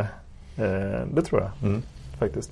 [0.58, 1.82] Eh, det tror jag mm.
[2.20, 2.52] faktiskt.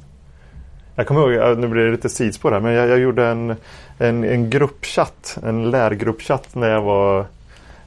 [0.96, 3.56] Jag kommer ihåg, nu blir det lite sidospår här, men jag, jag gjorde en,
[3.98, 7.26] en, en gruppchatt, en lärgruppchatt när jag var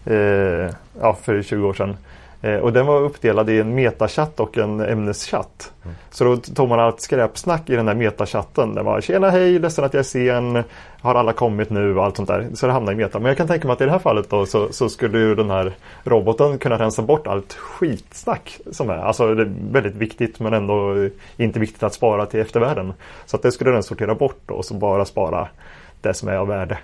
[0.05, 1.97] eh, ja, för 20 år sedan.
[2.45, 5.73] Eh, och den var uppdelad i en metachatt och en ämneschatt.
[5.85, 5.97] Mm.
[6.11, 8.75] Så då tog man allt skräpsnack i den där metachatten.
[8.75, 10.65] Det var Tjena hej, ledsen att jag är sen.
[11.01, 12.49] Har alla kommit nu och allt sånt där.
[12.55, 13.19] Så det hamnade i meta.
[13.19, 15.35] Men jag kan tänka mig att i det här fallet då så, så skulle ju
[15.35, 15.73] den här
[16.05, 18.97] roboten kunna rensa bort allt skitsnack som är.
[18.97, 22.93] Alltså det är väldigt viktigt men ändå inte viktigt att spara till eftervärlden.
[23.27, 25.49] Så att det skulle den sortera bort då, och så bara spara
[26.01, 26.79] det som är av värde.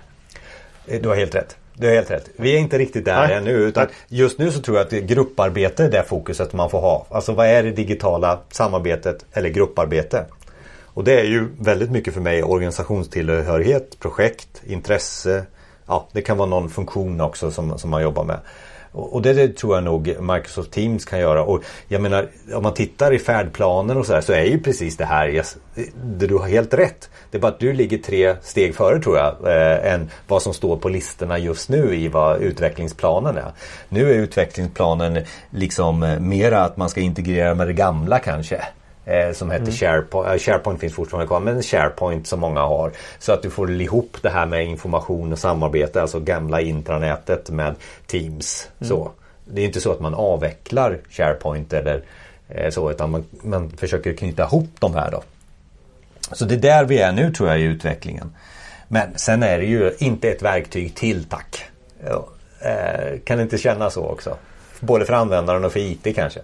[0.87, 1.57] Eh, du har helt rätt.
[1.73, 2.29] Du har helt rätt.
[2.35, 3.35] Vi är inte riktigt där Nej.
[3.35, 3.51] ännu.
[3.51, 7.05] Utan just nu så tror jag att grupparbete är det fokuset man får ha.
[7.09, 10.25] Alltså vad är det digitala samarbetet eller grupparbete?
[10.93, 15.45] Och det är ju väldigt mycket för mig organisationstillhörighet, projekt, intresse.
[15.87, 18.39] Ja, det kan vara någon funktion också som, som man jobbar med.
[18.91, 21.43] Och det, det, tror jag nog Microsoft Teams kan göra.
[21.43, 25.05] Och jag menar om man tittar i färdplanen och sådär så är ju precis det
[25.05, 25.57] här, yes,
[26.03, 27.09] det, du har helt rätt.
[27.31, 30.53] Det är bara att du ligger tre steg före tror jag eh, än vad som
[30.53, 33.51] står på listorna just nu i vad utvecklingsplanen är.
[33.89, 38.61] Nu är utvecklingsplanen liksom eh, mera att man ska integrera med det gamla kanske.
[39.05, 39.75] Eh, som heter mm.
[39.75, 40.27] SharePoint.
[40.27, 42.91] Eh, SharePoint finns fortfarande kvar men SharePoint som många har.
[43.19, 47.75] Så att du får ihop det här med information och samarbete, alltså gamla intranätet med
[48.07, 48.69] Teams.
[48.79, 48.89] Mm.
[48.89, 49.11] Så.
[49.45, 52.03] Det är inte så att man avvecklar SharePoint eller
[52.49, 55.23] eh, så utan man, man försöker knyta ihop de här då.
[56.31, 58.35] Så det är där vi är nu tror jag i utvecklingen.
[58.87, 61.65] Men sen är det ju inte ett verktyg till tack.
[62.59, 64.37] Eh, kan det inte kännas så också?
[64.79, 66.39] Både för användaren och för IT kanske.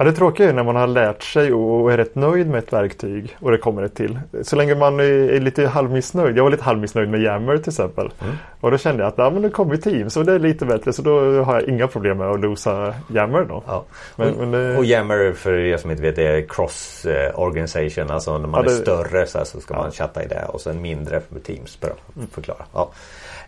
[0.00, 2.72] Ja, det tråkiga är när man har lärt sig och är rätt nöjd med ett
[2.72, 4.20] verktyg och det kommer ett till.
[4.42, 6.38] Så länge man är lite halvmissnöjd.
[6.38, 8.10] Jag var lite halvmissnöjd med Yammer till exempel.
[8.20, 8.34] Mm.
[8.60, 10.92] Och då kände jag att ja, men det kommer Teams och det är lite bättre
[10.92, 13.62] så då har jag inga problem med att losa Yammer då.
[13.66, 13.84] Ja.
[14.16, 14.76] Men, och, men det...
[14.76, 18.10] och Yammer för er som inte vet är cross organisation.
[18.10, 18.76] Alltså när man ja, det...
[18.76, 21.88] är större så, så ska man chatta i det och sen mindre för Teams för
[21.88, 22.64] att förklara.
[22.72, 22.90] Ja.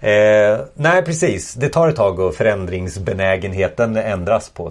[0.08, 4.70] Eh, nej precis, det tar ett tag och förändringsbenägenheten ändras på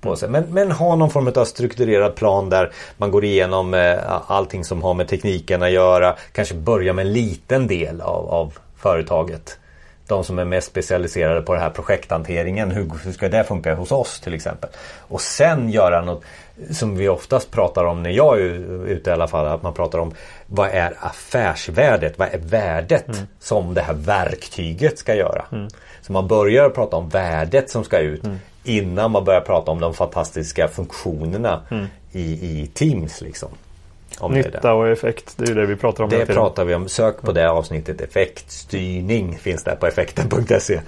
[0.00, 0.28] på sig.
[0.28, 4.82] Men, men ha någon form av strukturerad plan där man går igenom eh, allting som
[4.82, 6.16] har med tekniken att göra.
[6.32, 9.58] Kanske börja med en liten del av, av företaget.
[10.06, 12.70] De som är mest specialiserade på den här projekthanteringen.
[12.70, 14.70] Hur, hur ska det funka hos oss till exempel?
[14.98, 16.22] Och sen göra något
[16.70, 19.46] som vi oftast pratar om när jag är ute i alla fall.
[19.46, 20.14] Att man pratar om
[20.46, 22.18] vad är affärsvärdet?
[22.18, 23.26] Vad är värdet mm.
[23.38, 25.44] som det här verktyget ska göra?
[25.52, 25.68] Mm.
[26.02, 28.24] Så man börjar prata om värdet som ska ut.
[28.24, 31.86] Mm innan man börjar prata om de fantastiska funktionerna mm.
[32.12, 33.20] i, i Teams.
[33.20, 33.48] Liksom.
[34.18, 36.10] Om Nytta och effekt, det är det vi pratar om.
[36.10, 36.88] Det pratar vi om.
[36.88, 38.00] Sök på det avsnittet.
[38.00, 40.80] Effektstyrning finns där på effekten.se.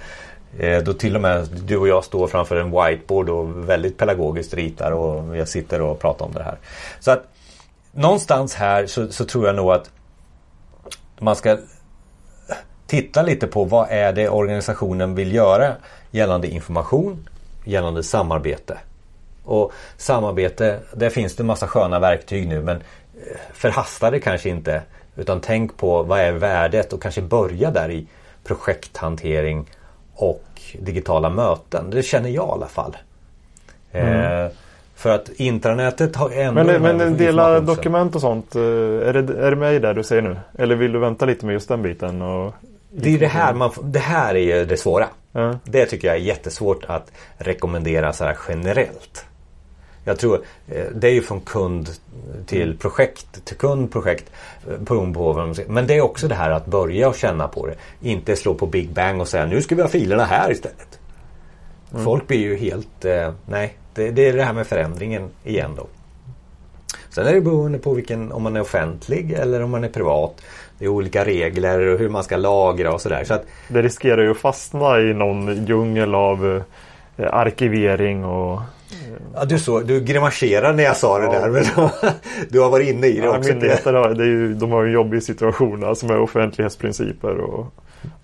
[0.59, 4.53] Eh, då till och med du och jag står framför en whiteboard och väldigt pedagogiskt
[4.53, 6.57] ritar och jag sitter och pratar om det här.
[6.99, 7.23] Så att
[7.91, 9.91] någonstans här så, så, tror jag nog att
[11.19, 11.57] man ska
[12.87, 15.73] titta lite på vad är det organisationen vill göra
[16.11, 17.29] gällande information,
[17.63, 18.77] gällande samarbete.
[19.43, 24.81] Och samarbete, där finns det massa sköna verktyg nu men eh, förhasta det kanske inte.
[25.15, 28.07] Utan tänk på vad är värdet och kanske börja där i
[28.43, 29.65] projekthantering
[30.13, 30.43] och
[30.79, 31.89] digitala möten.
[31.89, 32.97] Det känner jag i alla fall.
[33.91, 34.45] Mm.
[34.45, 34.51] Eh,
[34.95, 36.63] för att intranätet har ändå...
[36.63, 38.55] Men, men dela dokument och sånt.
[38.55, 40.37] Eh, är det, är det med där du säger nu?
[40.57, 42.21] Eller vill du vänta lite med just den biten?
[42.21, 42.53] Och...
[42.89, 45.07] Det är det här, man, det här är det svåra.
[45.33, 45.59] Ja.
[45.63, 49.25] Det tycker jag är jättesvårt att rekommendera så här generellt.
[50.03, 51.89] Jag tror eh, det är ju från kund
[52.45, 54.31] till projekt, till kund, projekt.
[54.79, 57.67] Beroende på vad de Men det är också det här att börja och känna på
[57.67, 57.75] det.
[58.01, 60.99] Inte slå på Big Bang och säga nu ska vi ha filerna här istället.
[61.91, 62.05] Mm.
[62.05, 65.87] Folk blir ju helt, eh, nej, det, det, är det här med förändringen igen då.
[67.09, 70.41] Sen är det beroende på vilken, om man är offentlig eller om man är privat.
[70.79, 73.23] Det är olika regler och hur man ska lagra och sådär.
[73.23, 76.63] Så det riskerar ju att fastna i någon djungel av
[77.17, 78.61] eh, arkivering och
[79.35, 81.49] Ja, du, så, du grimaserar när jag sa det där.
[81.49, 81.89] Men
[82.49, 83.49] du har varit inne i det ja, också.
[83.49, 87.37] Myndigheter har, det är ju, de har en jobbig situation alltså med offentlighetsprinciper.
[87.37, 87.65] Och,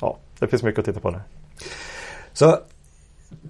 [0.01, 1.21] ja, det finns mycket att titta på där.
[2.33, 2.57] Så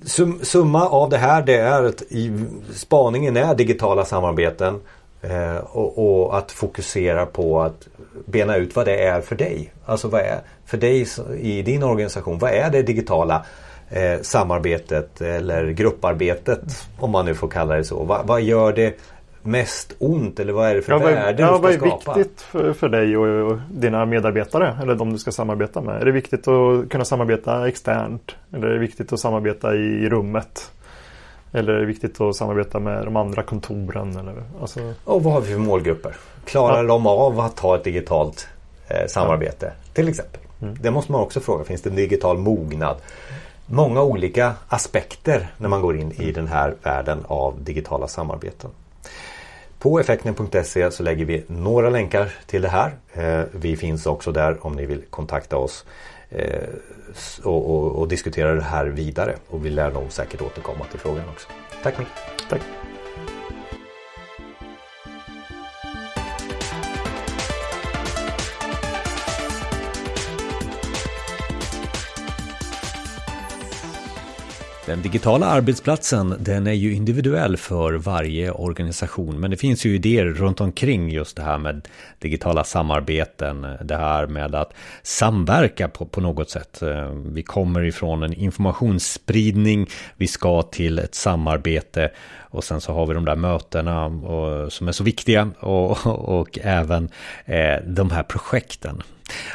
[0.05, 4.79] sum, summa av det här det är att i, spaningen är digitala samarbeten.
[5.21, 7.87] Eh, och, och, att fokusera på att
[8.25, 9.73] bena ut vad det är för dig.
[9.85, 12.39] Alltså vad är för dig i din organisation.
[12.39, 13.45] Vad är det digitala
[13.89, 18.03] eh, samarbetet eller grupparbetet om man nu får kalla det så.
[18.03, 18.99] Va, vad gör det
[19.43, 22.01] mest ont eller vad är det för ja, värde ja, du ska skapa?
[22.05, 25.81] Vad är viktigt för, för dig och, och, dina medarbetare eller de du ska samarbeta
[25.81, 26.01] med?
[26.01, 28.35] Är det viktigt att kunna samarbeta externt?
[28.53, 30.71] Eller är det viktigt att samarbeta i, i rummet?
[31.51, 34.17] Eller är det viktigt att samarbeta med de andra kontoren?
[34.17, 34.93] Eller, alltså...
[35.03, 36.15] Och vad har vi för målgrupper?
[36.45, 36.83] Klarar ja.
[36.83, 38.47] de av att ha ett digitalt
[38.87, 39.73] eh, samarbete?
[39.75, 39.93] Ja.
[39.93, 40.41] Till exempel.
[40.61, 40.75] Mm.
[40.81, 41.63] Det måste man också fråga.
[41.63, 42.97] Finns det en digital mognad?
[43.69, 48.69] många olika aspekter när man går in i den här världen av digitala samarbeten.
[49.79, 52.91] På effekten.se så lägger vi några länkar till det här.
[53.13, 55.85] Eh, vi finns också där om ni vill kontakta oss
[56.29, 56.69] eh,
[57.43, 59.35] och, och, och diskutera det här vidare.
[59.47, 61.47] Och vi lär nog säkert återkomma till frågan också.
[61.83, 62.07] Tack Micke.
[62.49, 62.61] Tack.
[74.89, 80.25] Den digitala arbetsplatsen den är ju individuell för varje organisation men det finns ju idéer
[80.25, 81.87] runt omkring just det här med
[82.19, 83.67] digitala samarbeten.
[83.81, 84.73] Det här med att
[85.03, 86.81] samverka på, på något sätt.
[86.81, 93.05] Eh, vi kommer ifrån en informationsspridning, vi ska till ett samarbete och sen så har
[93.05, 96.07] vi de där mötena och, som är så viktiga och,
[96.39, 97.09] och även
[97.45, 99.03] eh, de här projekten.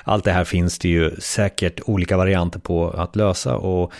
[0.04, 3.92] Allt det här finns det ju säkert olika varianter på att lösa och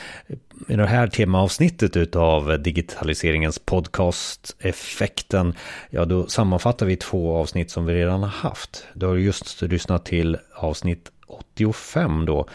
[0.68, 5.54] i det här temaavsnittet utav digitaliseringens podcast effekten,
[5.90, 8.86] ja då sammanfattar vi två avsnitt som vi redan har haft.
[8.94, 12.48] Du har just lyssnat till avsnitt 85 då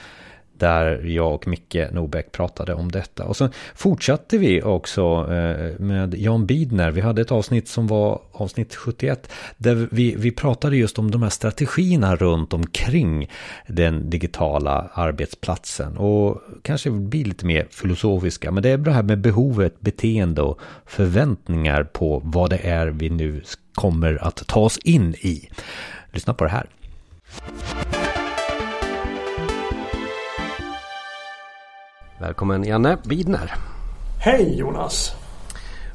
[0.59, 3.25] där jag och Micke Nobäck pratade om detta.
[3.25, 6.91] Och sen fortsatte vi också eh, med Jan Bidner.
[6.91, 11.23] Vi hade ett avsnitt som var avsnitt 71 där vi, vi pratade just om de
[11.23, 13.29] här strategierna runt omkring
[13.67, 15.97] den digitala arbetsplatsen.
[15.97, 18.51] Och kanske bli lite mer filosofiska.
[18.51, 23.09] Men det är det här med behovet, beteende och förväntningar på vad det är vi
[23.09, 23.41] nu
[23.73, 25.49] kommer att ta oss in i.
[26.11, 26.69] Lyssna på det här.
[32.21, 33.53] Välkommen Janne Bidner.
[34.21, 35.15] Hej Jonas.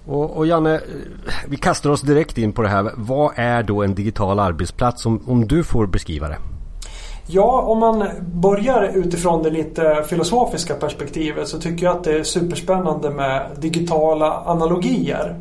[0.07, 0.81] Och, och, Janne,
[1.49, 2.91] vi kastar oss direkt in på det här.
[2.97, 6.37] Vad är då en digital arbetsplats om, om du får beskriva det?
[7.27, 12.23] Ja, om man börjar utifrån det lite filosofiska perspektivet så tycker jag att det är
[12.23, 15.41] superspännande med digitala analogier.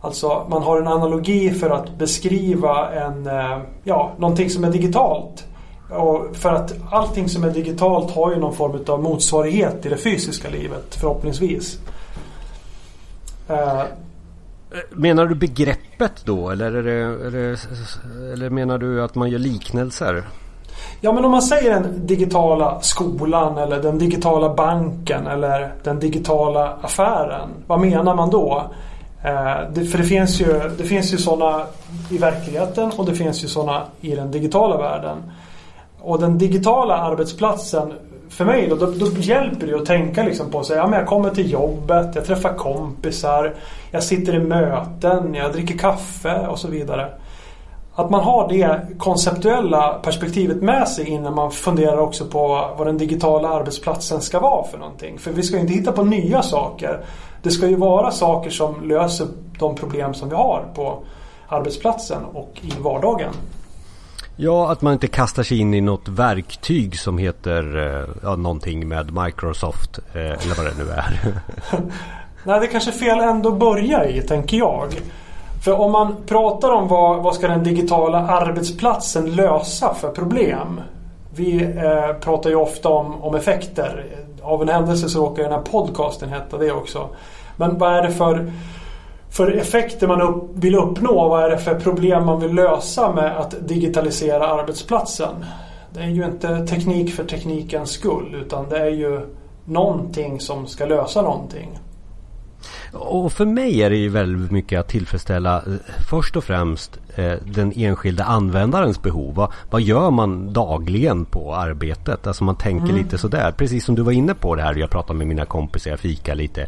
[0.00, 5.46] Alltså man har en analogi för att beskriva en, eh, ja, någonting som är digitalt.
[5.90, 9.96] Och för att allting som är digitalt har ju någon form av motsvarighet i det
[9.96, 11.78] fysiska livet förhoppningsvis.
[13.50, 13.82] Uh,
[14.90, 17.58] menar du begreppet då eller, är det, är det,
[18.32, 20.24] eller menar du att man gör liknelser?
[21.00, 26.78] Ja men om man säger den digitala skolan eller den digitala banken eller den digitala
[26.82, 27.48] affären.
[27.66, 28.70] Vad menar man då?
[29.24, 31.66] Eh, det, för det finns ju, det finns ju sådana
[32.10, 35.16] i verkligheten och det finns ju sådana i den digitala världen.
[36.06, 37.92] Och den digitala arbetsplatsen
[38.28, 40.76] för mig då, då, då hjälper det att tänka liksom på sig.
[40.76, 43.54] Ja, men jag kommer till jobbet, jag träffar kompisar,
[43.90, 47.12] jag sitter i möten, jag dricker kaffe och så vidare.
[47.94, 52.98] att man har det konceptuella perspektivet med sig innan man funderar också på vad den
[52.98, 55.18] digitala arbetsplatsen ska vara för någonting.
[55.18, 57.00] För vi ska ju inte hitta på nya saker.
[57.42, 59.26] Det ska ju vara saker som löser
[59.58, 60.98] de problem som vi har på
[61.48, 63.32] arbetsplatsen och i vardagen.
[64.38, 68.88] Ja, att man inte kastar sig in i något verktyg som heter eh, ja, någonting
[68.88, 71.20] med Microsoft eh, eller vad det nu är.
[72.44, 74.88] Nej, det är kanske är fel ändå att börja i, tänker jag.
[75.64, 80.80] För om man pratar om vad, vad ska den digitala arbetsplatsen lösa för problem?
[81.34, 84.06] Vi eh, pratar ju ofta om, om effekter.
[84.42, 87.08] Av en händelse så råkar den här podcasten heta det också.
[87.56, 88.52] Men vad är det för,
[89.36, 91.28] för effekter man upp, vill uppnå?
[91.28, 95.44] Vad är det för problem man vill lösa med att digitalisera arbetsplatsen?
[95.94, 99.20] Det är ju inte teknik för teknikens skull utan det är ju
[99.64, 101.78] någonting som ska lösa någonting.
[102.92, 105.72] Och för mig är det ju väldigt mycket att tillfredsställa eh,
[106.10, 109.34] först och främst eh, den enskilda användarens behov.
[109.34, 112.26] Vad, vad, gör man dagligen på arbetet?
[112.26, 112.96] Alltså man tänker mm.
[112.96, 113.52] lite sådär.
[113.52, 114.74] Precis som du var inne på det här.
[114.74, 116.66] Jag pratar med mina kompisar, jag fikar lite.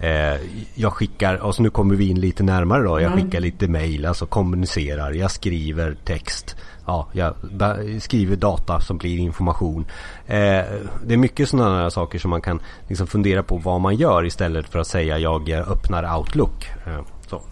[0.00, 0.40] Eh,
[0.74, 3.00] jag skickar, och så nu kommer vi in lite närmare då.
[3.00, 3.24] Jag mm.
[3.24, 5.12] skickar lite mail, alltså kommunicerar.
[5.12, 6.56] Jag skriver text
[6.90, 7.34] ja, jag
[8.00, 9.86] skriver data som blir information.
[10.26, 10.64] Eh,
[11.06, 14.68] det är mycket sådana saker som man kan liksom fundera på vad man gör istället
[14.68, 16.70] för att säga jag öppnar Outlook.
[16.86, 17.00] Eh.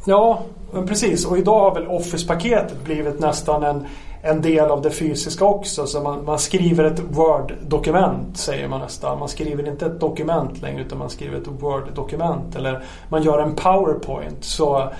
[0.06, 0.42] Ja,
[0.86, 1.26] precis.
[1.26, 3.86] Och idag har väl Office-paketet blivit nästan en,
[4.22, 5.86] en del av det fysiska också.
[5.86, 9.18] Så man, man skriver ett Word-dokument säger man nästan.
[9.18, 12.56] Man skriver inte ett dokument längre utan man skriver ett Word-dokument.
[12.56, 14.44] Eller man gör en PowerPoint.
[14.44, 14.92] Så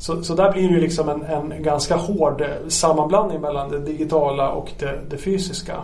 [0.00, 4.50] så, så där blir det ju liksom en, en ganska hård sammanblandning mellan det digitala
[4.50, 5.76] och det, det fysiska.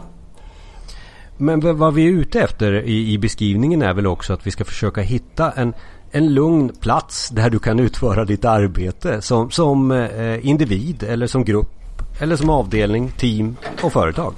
[1.36, 4.64] Men vad vi är ute efter i, i, beskrivningen är väl också att vi ska
[4.64, 5.74] försöka hitta en,
[6.10, 11.44] en lugn plats där du kan utföra ditt arbete som, som eh, individ eller som
[11.44, 11.85] grupp
[12.20, 14.34] eller som avdelning, team och företag.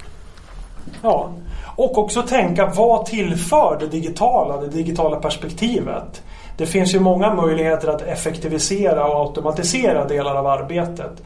[1.01, 1.29] Ja,
[1.75, 6.21] och också tänka vad tillför det digitala, det digitala perspektivet?
[6.57, 11.23] Det finns ju många möjligheter att effektivisera och automatisera delar av arbetet.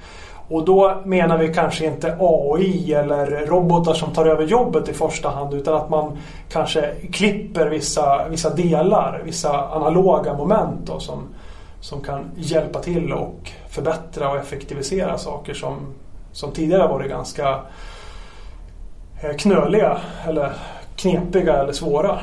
[0.48, 5.30] Och då menar vi kanske inte AI eller robotar som tar över jobbet i första
[5.30, 6.18] hand utan att man
[6.50, 11.28] kanske klipper vissa, vissa delar, vissa analoga moment då, som,
[11.82, 15.78] som kan hjälpa till och förbättra och effektivisera saker som,
[16.34, 17.62] som tidigare varit ganska
[19.24, 20.54] eh, knöliga eller
[20.96, 22.20] knepiga eller svåra.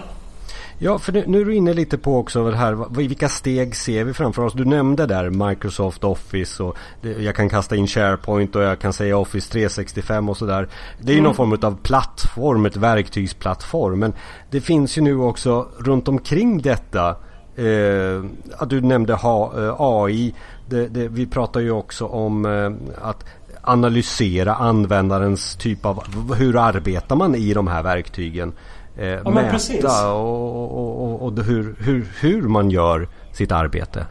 [0.82, 2.96] Ja, för nu är du inne lite på också det här.
[2.96, 4.52] Vilka steg ser vi framför oss?
[4.52, 6.76] Du nämnde där Microsoft Office och
[7.18, 10.68] jag kan kasta in SharePoint och jag kan säga Office 365 och sådär.
[10.98, 11.24] Det är ju mm.
[11.24, 13.98] någon form av plattform, ett verktygsplattform.
[13.98, 14.12] Men
[14.50, 17.16] det finns ju nu också runt omkring detta
[17.56, 18.24] eh,
[18.58, 20.34] att du nämnde ha, eh, AI.
[20.68, 23.24] Det, det, vi pratar ju också om eh, att
[23.62, 26.02] analysera användarens typ av
[26.34, 28.52] hur arbetar man i de här verktygen
[28.96, 34.06] eh, ja, mäta och, och, och, och, hur, hur, hur man gör sitt arbete.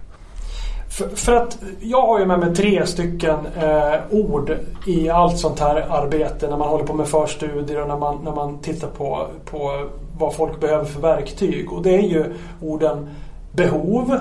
[0.89, 4.57] För, för, att jag har ju med mig tre stycken eh, ord
[4.87, 8.31] i allt sånt här arbete när man håller på med förstudier och när man, när
[8.31, 11.73] man tittar på, på vad folk behöver för verktyg.
[11.73, 13.09] Och det är ju orden
[13.51, 14.19] behov,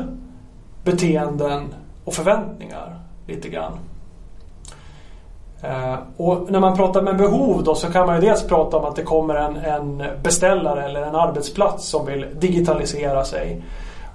[0.84, 3.72] beteenden och förväntningar lite grann.
[5.62, 8.84] Eh, och när man pratar med behov då så kan man ju dels prata om
[8.84, 13.62] att det kommer en, en beställare eller en arbetsplats som vill digitalisera sig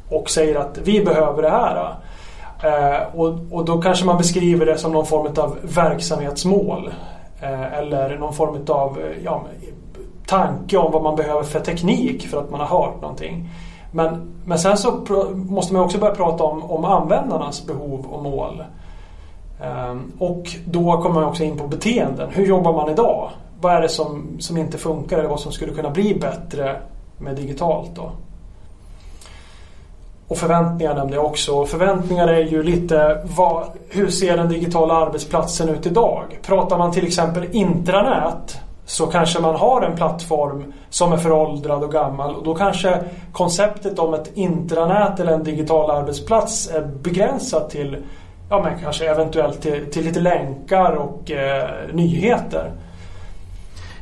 [0.10, 1.96] och säger att vi behöver det här.
[2.64, 6.94] Eh, och, och, då kanske man beskriver det som någon form av verksamhetsmål
[7.42, 9.44] eh, eller någon form av ja,
[10.26, 13.50] tanke om vad man behöver för teknik för att man har hört någonting.
[13.92, 14.92] Men, men sen så
[15.34, 18.64] måste man också börja prata om, om användarnas behov och mål.
[19.64, 22.30] Ehm, och då kommer man också in på beteenden.
[22.32, 23.30] Hur jobbar man idag?
[23.62, 26.76] Vad är det som, som inte funkar eller vad som skulle kunna bli bättre
[27.18, 28.12] med digitalt då?
[30.28, 31.66] Och förväntningar nämnde jag också.
[31.66, 36.40] Förväntningar är ju lite vad, hur ser den digitala arbetsplatsen ut idag?
[36.42, 41.92] Pratar man till exempel intranät så kanske man har en plattform som är föråldrad och
[41.92, 47.98] gammal och då kanske konceptet om ett intranät eller en digital arbetsplats är begränsat till
[48.54, 52.72] ja, men kanske eventuellt till, till lite länkar och eh, nyheter.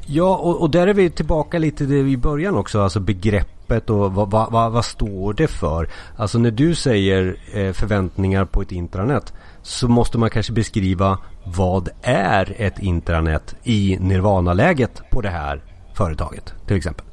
[0.06, 4.32] Ja, och, och, där är vi tillbaka lite i början också, alltså begreppet och vad,
[4.32, 5.90] vad, vad, vad står det för?
[6.18, 11.90] Alltså när du säger eh, förväntningar på ett intranät så måste man kanske beskriva vad
[12.02, 15.62] är ett intranät i nirvana-läget på det här
[15.94, 17.06] företaget till exempel?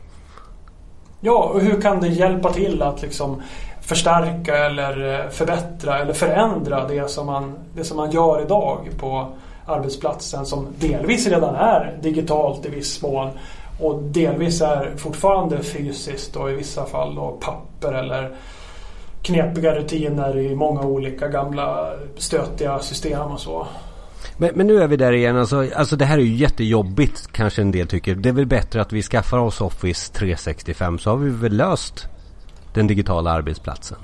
[1.20, 3.42] Ja, och hur kan det hjälpa till att liksom
[3.88, 9.28] förstärka eller eh, förbättra eller förändra det som man, det som man gör idag på
[9.66, 13.30] arbetsplatsen som delvis redan är digitalt i viss mån
[13.80, 18.30] och delvis är fortfarande fysiskt och i vissa fall då papper eller
[19.22, 23.66] knepiga rutiner i många olika gamla stötiga system och så.
[24.36, 25.36] Men, men, nu är vi där igen.
[25.36, 28.14] Alltså, alltså det här är ju jättejobbigt kanske en del tycker.
[28.14, 32.08] Det är väl bättre att vi skaffar oss Office 365 så har vi väl löst
[32.74, 33.98] den digitala arbetsplatsen.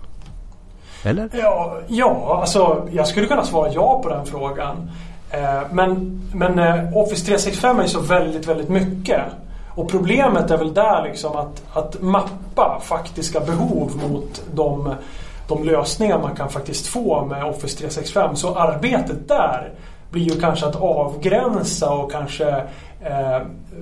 [1.03, 1.31] Eller?
[1.33, 4.91] Ja, ja alltså jag skulle kunna svara ja på den frågan.
[5.31, 9.23] Eh, men, men eh, Office 365 är ju så väldigt, väldigt mycket.
[9.75, 14.95] Och problemet är väl där liksom att, att mappa faktiska behov mot de,
[15.49, 18.37] de lösningar man kan faktiskt få med Office 365.
[18.37, 19.73] Så arbetet där
[20.15, 22.49] blir ju kanske att avgränsa och kanske
[23.01, 23.39] eh,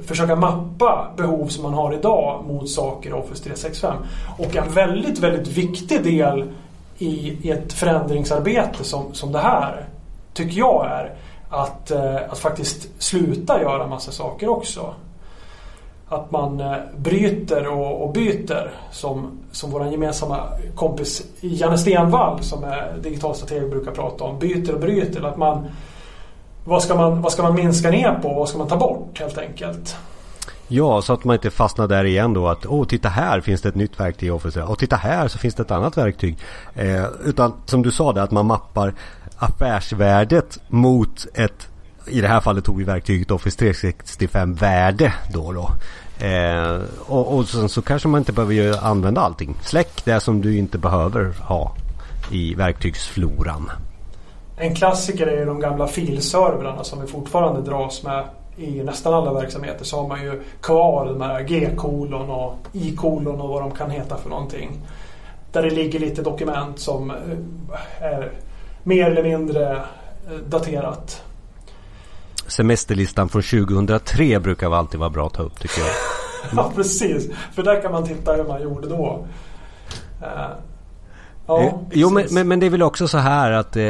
[0.07, 3.97] försöka mappa behov som man har idag mot saker i Office 365.
[4.39, 6.51] Och en väldigt, väldigt viktig del
[6.99, 9.87] i, i ett förändringsarbete som, som det här
[10.35, 11.15] tycker jag är
[11.49, 14.95] att, eh, att faktiskt sluta göra massa saker också.
[16.09, 22.65] Att man eh, bryter och, och byter som, som vår gemensamma kompis Janne Stenvall som
[22.65, 24.39] är digital strateg brukar prata om.
[24.39, 25.23] Byter och bryter.
[25.23, 25.69] Att man,
[26.65, 28.35] vad, ska man, vad ska man minska ner på?
[28.35, 29.97] Vad ska man ta bort helt enkelt?
[30.69, 33.69] Ja, så att man inte fastnar där igen då att åh, titta här finns det
[33.69, 36.39] ett nytt verktyg i Office och titta här så finns det ett annat verktyg.
[36.75, 38.95] Eh, utan som du sa det att man mappar
[39.39, 41.69] affärsvärdet mot ett
[42.07, 45.53] i det här fallet tog vi verktyget Office 365 värde då.
[45.53, 45.71] då.
[46.27, 49.57] Eh, och, och sen så kanske man inte behöver använda allting.
[49.63, 51.77] Släck det som du inte behöver ha
[52.31, 53.71] i verktygsfloran.
[54.63, 58.25] En klassiker är de gamla filservrarna som vi fortfarande dras med
[58.57, 63.49] i nästan alla verksamheter så har man ju kvar de här G-kolon och I-kolon och
[63.49, 64.81] vad de kan heta för någonting.
[65.53, 67.17] Där det ligger lite dokument som eh,
[68.01, 68.33] är
[68.83, 71.23] mer eller mindre eh, daterat.
[72.47, 75.91] Semesterlistan från 2003 brukar alltid vara bra att ta upp tycker jag.
[76.65, 79.27] ja precis, för där kan man titta hur man gjorde då.
[81.47, 83.83] Ja, eh, jo men, men, det är väl också så här att eh,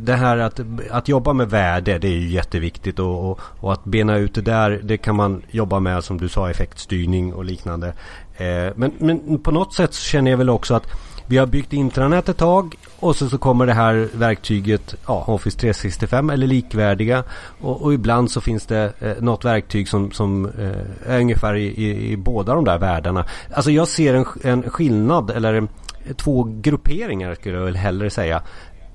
[0.00, 0.60] det här att,
[0.90, 4.40] att jobba med värde det är ju jätteviktigt och, och, och, att bena ut det
[4.40, 7.92] där det kan man jobba med som du sa effektstyrning och liknande.
[8.36, 10.86] Eh, men, men på något sätt så känner jag väl också att
[11.28, 15.58] vi har byggt intranät ett tag och så, så kommer det här verktyget ja, Office
[15.58, 17.24] 365 eller likvärdiga.
[17.60, 21.66] Och, och ibland så finns det eh, något verktyg som, som eh, är ungefär i,
[21.66, 23.24] i, i, båda de där världarna.
[23.54, 25.68] Alltså jag ser en, en skillnad eller
[26.16, 28.42] två grupperingar skulle jag väl hellre säga.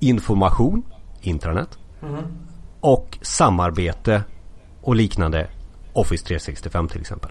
[0.00, 0.82] Information,
[1.20, 1.78] intranät.
[2.02, 2.24] Mm.
[2.80, 4.22] Och samarbete
[4.82, 5.46] och liknande.
[5.92, 7.30] Office 365 till exempel.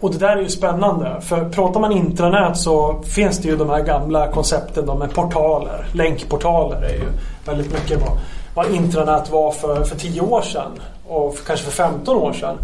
[0.00, 1.20] Och det där är ju spännande.
[1.20, 5.86] För pratar man intranät så finns det ju de här gamla koncepten med portaler.
[5.92, 7.08] Länkportaler är ju
[7.46, 8.18] väldigt mycket vad,
[8.54, 10.70] vad intranät var för, för 10 år sedan.
[11.06, 12.56] Och för, kanske för 15 år sedan.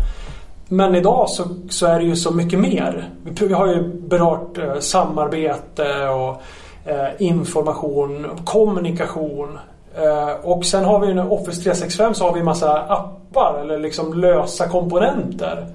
[0.73, 3.11] Men idag så, så, är det ju så mycket mer.
[3.23, 6.43] Vi, har ju berört eh, samarbete och
[6.91, 9.59] eh, information, kommunikation.
[9.95, 13.79] Eh, och sen har vi ju Office 365 så har vi en massa appar eller
[13.79, 15.67] liksom lösa komponenter.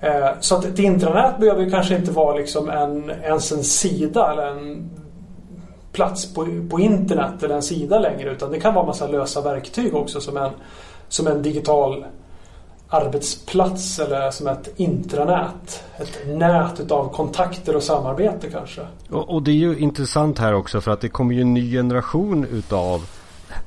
[0.00, 4.46] Eh, så att ett intranät behöver kanske inte vara liksom en, ens en sida eller
[4.46, 4.90] en
[5.92, 9.94] plats på, på internet eller en sida längre utan det kan vara massa lösa verktyg
[9.94, 10.50] också som en,
[11.08, 12.04] som en digital
[12.92, 15.84] arbetsplats eller som ett intranät.
[15.96, 18.80] Ett nät utav kontakter och samarbete kanske.
[19.10, 21.72] Och, och, det är ju intressant här också för att det kommer ju en ny
[21.72, 23.06] generation utav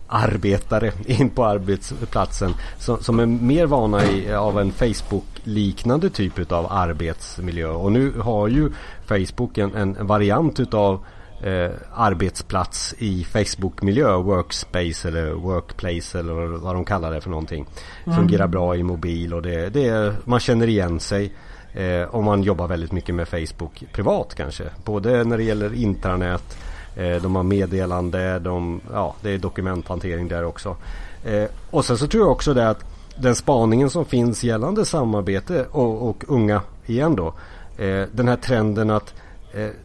[0.07, 6.67] arbetare in på arbetsplatsen som, som är mer vana i, av en Facebook-liknande typ utav
[6.69, 7.67] arbetsmiljö.
[7.67, 8.71] Och nu har ju
[9.05, 10.99] Facebook en, en variant utav
[11.43, 17.65] eh, arbetsplats i Facebook-miljö, workspace eller workplace eller vad de kallar det för någonting.
[18.05, 18.17] Mm.
[18.17, 21.33] Fungerar bra i mobil och det, det man känner igen sig.
[21.73, 24.63] Eh, om man jobbar väldigt mycket med Facebook privat kanske.
[24.83, 26.57] Både när det gäller intranät,
[26.95, 30.75] eh, de har meddelande, de, ja, det är dokumenthantering där också.
[31.23, 35.65] Eh, och sen så tror jag också det att den spaningen som finns gällande samarbete
[35.71, 37.33] och, och unga igen då.
[37.77, 39.13] Eh, den här trenden att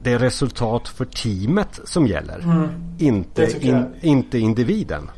[0.03, 2.39] det är resultat för teamet som gäller.
[2.39, 2.69] Mm.
[2.99, 5.11] Inte, in, inte individen.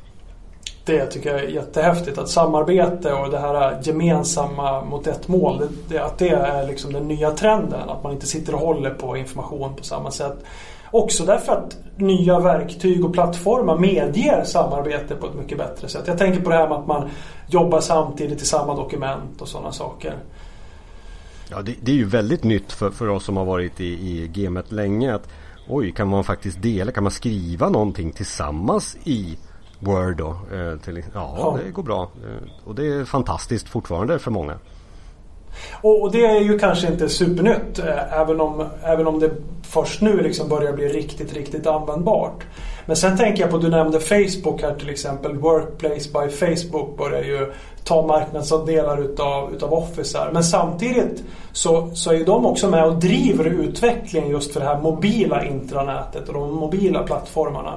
[0.85, 2.19] Det tycker jag är jättehäftigt.
[2.19, 5.59] Att samarbete och det här gemensamma mot ett mål.
[5.59, 7.91] Det, det, att det är liksom den nya trenden.
[7.91, 10.39] Att man inte sitter och håller på information på samma sätt.
[10.91, 16.03] Också därför att nya verktyg och plattformar medger samarbete på ett mycket bättre sätt.
[16.07, 17.11] Jag tänker på det här med att man
[17.47, 20.15] jobbar samtidigt i samma dokument och sådana saker.
[21.53, 24.29] Ja, det, det, är ju väldigt nytt för, för oss som har varit i, i
[24.29, 25.15] gamet länge.
[25.15, 25.29] Att,
[25.69, 29.39] oj, kan man faktiskt dela, kan man skriva någonting tillsammans i
[29.79, 30.29] Word då.
[30.31, 32.03] Eh, till, ja, ja, det går bra.
[32.03, 34.59] Eh, och det är fantastiskt fortfarande för många.
[35.81, 37.79] Och, och det är ju kanske inte supernytt.
[37.79, 39.31] Eh, även, om, även om det
[39.63, 42.47] först nu liksom börjar bli riktigt, riktigt användbart.
[42.87, 45.37] Men sen tänker jag på, du nämnde Facebook här till exempel.
[45.37, 47.53] Workplace by Facebook börjar ju
[47.85, 50.33] ta marknadsandelar utav, utav Office här.
[50.33, 54.81] Men samtidigt så, så är de också med och driver utvecklingen just för det här
[54.81, 57.75] mobila intranätet och de mobila plattformarna.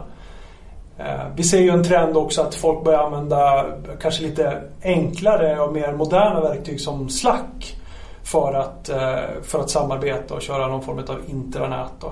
[0.97, 3.65] Eh, vi ser ju en trend också att folk börjar använda
[4.01, 7.75] kanske lite enklare och mer moderna verktyg som Slack
[8.23, 11.91] för att, eh, för att samarbeta och köra någon form av intranät.
[11.99, 12.11] Då.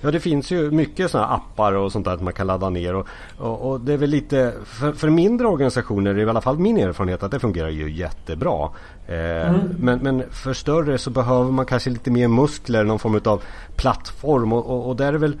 [0.00, 2.94] Ja det finns ju mycket sådana appar och sånt där att man kan ladda ner
[2.94, 3.06] och,
[3.38, 6.58] och, och det är väl lite för, för, mindre organisationer är det i alla fall
[6.58, 8.70] min erfarenhet att det fungerar ju jättebra.
[9.06, 9.60] Eh, mm.
[9.78, 13.42] men, men för större så behöver man kanske lite mer muskler, någon form av
[13.76, 15.36] plattform och, och, och där är väl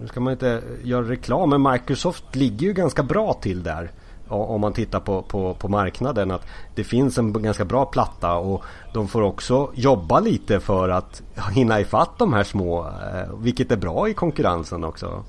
[0.00, 3.90] nu ska man inte göra reklam men Microsoft ligger ju ganska bra till där.
[4.30, 8.62] Om man tittar på, på, på marknaden att det finns en ganska bra platta och
[8.94, 11.22] de får också jobba lite för att
[11.54, 12.80] hinna ifatt de här små.
[12.80, 15.24] Eh, vilket är bra i konkurrensen också.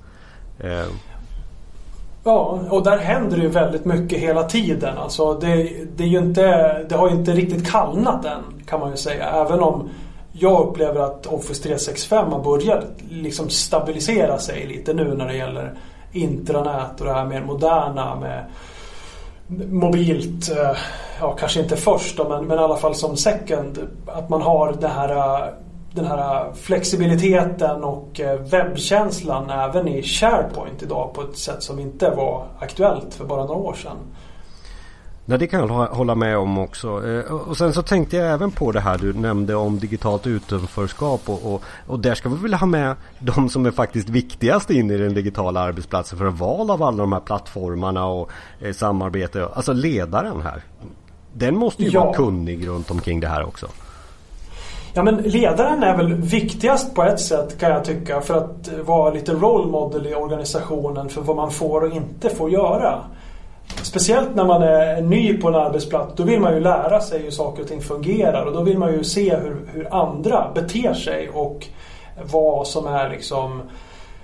[0.60, 0.86] Eh.
[2.24, 4.98] Ja, och där händer det ju väldigt mycket hela tiden.
[4.98, 6.44] Alltså det, det, är ju inte,
[6.90, 9.30] det har ju inte riktigt kallnat än kan man ju säga.
[9.30, 9.90] Även om
[10.32, 15.74] jag upplever att Office 365 har börjat liksom stabilisera sig lite nu när det gäller
[16.12, 18.46] intranät och det här mer moderna med
[19.70, 20.78] mobilt, eh,
[21.20, 23.88] ja kanske inte först då, men, men i alla fall som second.
[24.08, 25.54] Att man har det här, eh,
[25.94, 32.10] den här flexibiliteten och eh, webbkänslan även i SharePoint idag på ett sätt som inte
[32.10, 33.98] var aktuellt för bara några år sedan.
[35.26, 37.08] Nej, det kan jag hålla med om också.
[37.10, 41.22] Eh, och sen så tänkte jag även på det här du nämnde om digitalt utanförskap
[41.26, 44.92] och, och, och där ska vi väl ha med de som är faktiskt viktigast in
[44.92, 49.48] i den digitala arbetsplatsen för val av alla de här plattformarna och eh, samarbete.
[49.54, 50.62] Alltså ledaren här.
[51.34, 52.04] Den måste ju ja.
[52.04, 53.68] vara kunnig runt omkring det här också.
[54.94, 59.14] Ja men ledaren är väl viktigast på ett sätt kan jag tycka för att vara
[59.14, 63.04] lite role model i organisationen för vad man får och inte får göra.
[63.84, 66.14] Speciellt när man är ny på en arbetsplats.
[66.16, 68.94] Då vill man ju lära sig hur saker och ting fungerar och då vill man
[68.94, 71.68] ju se hur, hur andra beter sig och
[72.32, 73.62] vad som är liksom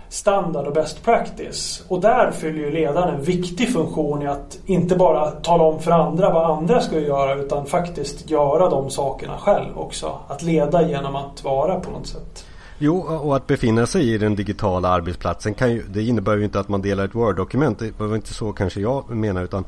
[0.10, 1.84] standard och best practice.
[1.88, 5.92] Och där fyller ju ledaren en viktig funktion i att inte bara tala om för
[5.92, 10.20] andra vad andra ska göra utan faktiskt göra de sakerna själv också.
[10.28, 12.46] Att leda genom att vara på något sätt.
[12.80, 16.60] Jo, och att befinna sig i den digitala arbetsplatsen kan ju, det innebär ju inte
[16.60, 17.80] att man delar ett Word-dokument.
[17.80, 19.66] Det var inte så kanske jag menar utan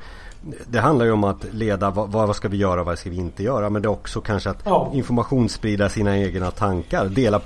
[0.68, 3.16] det handlar ju om att leda vad, vad ska vi göra och vad ska vi
[3.16, 3.70] inte göra.
[3.70, 4.92] Men det är också kanske att ja.
[4.94, 7.06] informationssprida sina egna tankar.
[7.06, 7.42] Dela,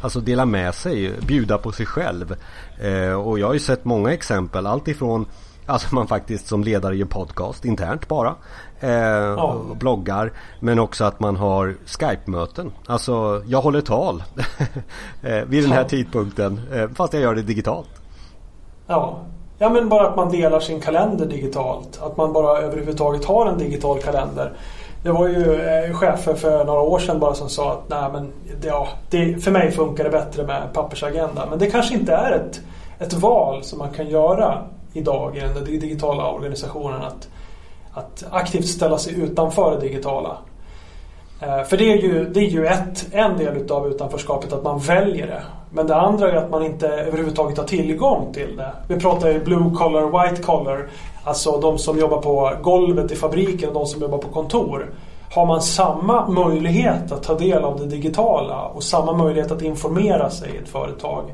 [0.00, 2.36] alltså dela med sig, bjuda på sig själv.
[2.80, 4.66] Eh, och jag har ju sett många exempel.
[4.66, 5.26] Allt ifrån
[5.68, 8.34] Alltså man faktiskt som ledare i en podcast internt bara.
[8.80, 9.60] Eh, ja.
[9.78, 10.32] Bloggar.
[10.60, 12.72] Men också att man har Skype-möten.
[12.86, 14.22] Alltså jag håller tal.
[15.22, 15.88] eh, vid den här ja.
[15.88, 16.60] tidpunkten.
[16.72, 17.88] Eh, fast jag gör det digitalt.
[18.86, 19.18] Ja.
[19.58, 22.00] Ja men bara att man delar sin kalender digitalt.
[22.02, 24.52] Att man bara överhuvudtaget har en digital kalender.
[25.02, 28.32] Det var ju eh, chefer för några år sedan bara som sa att nej men
[28.62, 31.46] ja, det, för mig funkar det bättre med pappersagenda.
[31.50, 32.60] Men det kanske inte är ett,
[32.98, 37.28] ett val som man kan göra idag i den digitala organisationen att,
[37.92, 40.36] att aktivt ställa sig utanför det digitala.
[41.40, 44.78] Eh, för det är ju, det är ju ett, en del utav utanförskapet att man
[44.78, 45.42] väljer det.
[45.70, 48.72] Men det andra är att man inte överhuvudtaget har tillgång till det.
[48.88, 50.88] Vi pratar ju blue collar, white collar.
[51.24, 54.90] Alltså de som jobbar på golvet i fabriken och de som jobbar på kontor.
[55.30, 60.30] Har man samma möjlighet att ta del av det digitala och samma möjlighet att informera
[60.30, 61.24] sig i ett företag?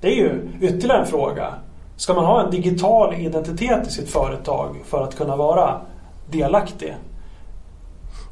[0.00, 1.54] Det är ju ytterligare en fråga.
[2.00, 5.80] Ska man ha en digital identitet i sitt företag för att kunna vara
[6.30, 6.96] delaktig?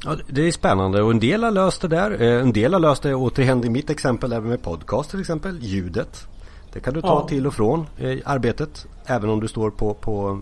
[0.05, 2.21] Ja, det är spännande och en del har löst det där.
[2.21, 5.57] Eh, en del har löst det återigen i mitt exempel även med podcast till exempel.
[5.61, 6.27] Ljudet.
[6.73, 7.27] Det kan du ta ja.
[7.27, 8.85] till och från eh, arbetet.
[9.05, 10.41] Även om du står på, på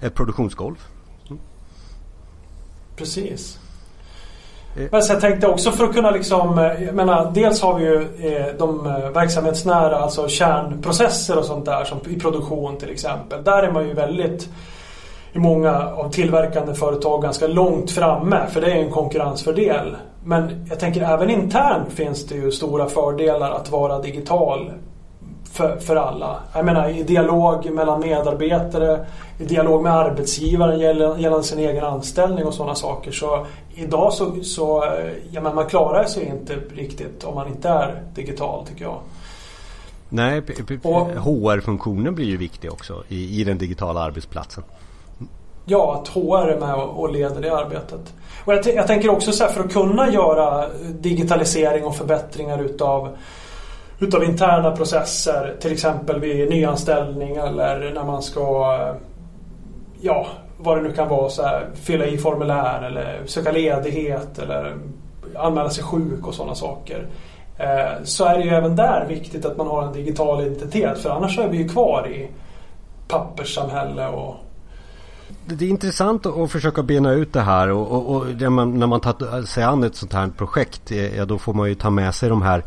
[0.00, 0.76] ett produktionsgolv.
[1.28, 1.40] Mm.
[2.96, 3.58] Precis.
[4.76, 4.82] Eh.
[4.90, 7.78] Men sen tänkte jag tänkte också för att kunna liksom, eh, jag menar, dels har
[7.78, 13.44] vi ju eh, de verksamhetsnära, alltså kärnprocesser och sånt där som i produktion till exempel.
[13.44, 14.48] Där är man ju väldigt
[15.32, 19.96] i många av tillverkande företag ganska långt framme för det är en konkurrensfördel.
[20.24, 24.70] Men jag tänker även internt finns det ju stora fördelar att vara digital
[25.52, 26.36] för, för alla.
[26.54, 29.06] Jag menar i dialog mellan medarbetare,
[29.38, 30.80] i dialog med arbetsgivaren
[31.20, 33.12] gällande sin egen anställning och sådana saker.
[33.12, 34.84] Så idag så, så
[35.30, 38.98] ja, men man klarar sig inte riktigt om man inte är digital tycker jag.
[40.08, 40.42] Nej,
[41.16, 44.64] HR-funktionen blir ju viktig också i, i den digitala arbetsplatsen.
[45.64, 48.14] Ja, att HR är med och leder det arbetet.
[48.44, 50.66] Och jag, jag tänker också så här, för att kunna göra
[51.00, 53.16] digitalisering och förbättringar utav
[54.00, 55.56] utav interna processer.
[55.60, 58.76] Till exempel vid nyanställning eller när man ska
[60.00, 60.26] ja,
[60.62, 61.30] vad det nu kan vara.
[61.30, 64.76] Så här, fylla i formulär eller söka ledighet eller
[65.36, 67.06] anmäla sig sjuk och sådana saker.
[67.58, 71.10] Eh, så är det ju även där viktigt att man har en digital identitet för
[71.10, 72.28] annars är vi ju kvar i
[73.08, 74.36] papperssamhälle och
[75.44, 78.86] det är intressant att försöka bena ut det här och, och, och när man, när
[78.86, 81.90] man tar sig an ett sånt här projekt eh, ja, då får man ju ta
[81.90, 82.64] med sig de här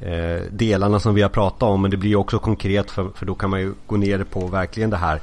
[0.00, 3.34] eh, delarna som vi har pratat om men det blir också konkret för, för då
[3.34, 5.20] kan man ju gå ner på verkligen det här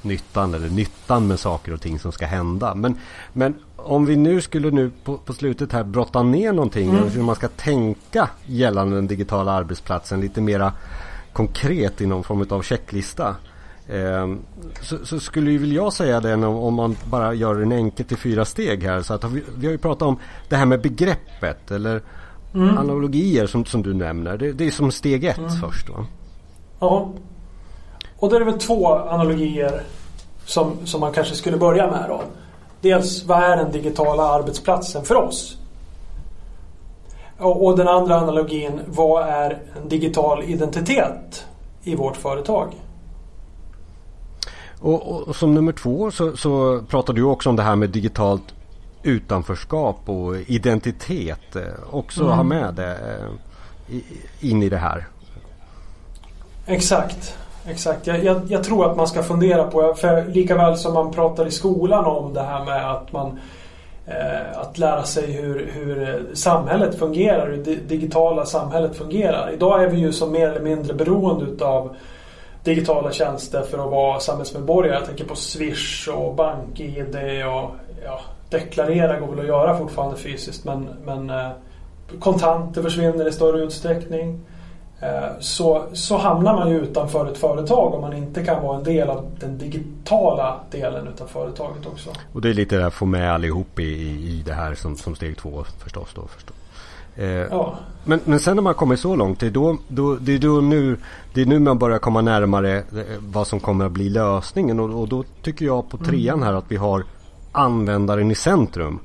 [0.00, 2.74] affärsnyttan eller nyttan med saker och ting som ska hända.
[2.74, 2.96] Men,
[3.32, 7.08] men om vi nu skulle nu på, på slutet här brotta ner någonting mm.
[7.08, 10.72] hur man ska tänka gällande den digitala arbetsplatsen lite mera
[11.32, 13.36] konkret i någon form av checklista.
[13.88, 14.28] Eh,
[14.82, 18.08] så, så, skulle ju väl jag säga det om, om man bara gör en enkelt
[18.08, 19.02] till fyra steg här.
[19.02, 22.02] Så att vi, vi har ju pratat om det här med begreppet eller
[22.54, 22.78] mm.
[22.78, 24.38] analogier som, som du nämner.
[24.38, 25.50] Det, det är som steg ett mm.
[25.50, 26.06] först va?
[26.80, 27.12] Ja.
[28.20, 29.82] Och då är det väl två analogier
[30.44, 32.22] som, som man kanske skulle börja med då.
[32.80, 35.56] Dels vad är den digitala arbetsplatsen för oss?
[37.38, 41.46] Och, och den andra analogin, vad är en digital identitet
[41.82, 42.74] i vårt företag?
[44.80, 47.90] Och, och, och, som nummer två så, så pratar du också om det här med
[47.90, 48.54] digitalt
[49.02, 51.56] utanförskap och identitet.
[51.56, 52.36] Eh, också mm.
[52.36, 53.18] ha med det
[53.88, 55.06] eh, in i det här.
[56.66, 57.36] Exakt.
[57.66, 58.06] Exakt.
[58.06, 61.46] Jag, jag, jag, tror att man ska fundera på, för lika väl som man pratar
[61.46, 63.38] i skolan om det här med att man
[64.06, 69.50] eh, att lära sig hur, hur eh, samhället fungerar, hur det digitala samhället fungerar.
[69.54, 71.96] Idag är vi ju som mer eller mindre beroende utav
[72.64, 74.94] digitala tjänster för att vara samhällsmedborgare.
[74.94, 77.70] Jag tänker på Swish och BankID och
[78.04, 81.50] ja, deklarera går väl att göra fortfarande fysiskt men, men eh,
[82.20, 84.40] kontanter försvinner i större utsträckning.
[85.02, 88.84] Eh, så, så hamnar man ju utanför ett företag om man inte kan vara en
[88.84, 92.10] del av den digitala delen utav företaget också.
[92.32, 95.14] Och det är lite det att få med allihop i, i det här som, som
[95.14, 96.08] steg två förstås.
[96.14, 96.56] Då, förstås.
[97.16, 97.74] Eh, ja.
[98.04, 100.60] men, men sen när man kommer så långt, det är, då, då, det, är då
[100.60, 100.96] nu,
[101.34, 102.84] det är nu man börjar komma närmare eh,
[103.18, 104.80] vad som kommer att bli lösningen.
[104.80, 107.04] Och, och då tycker jag på trean här att vi har
[107.52, 109.00] användaren i centrum.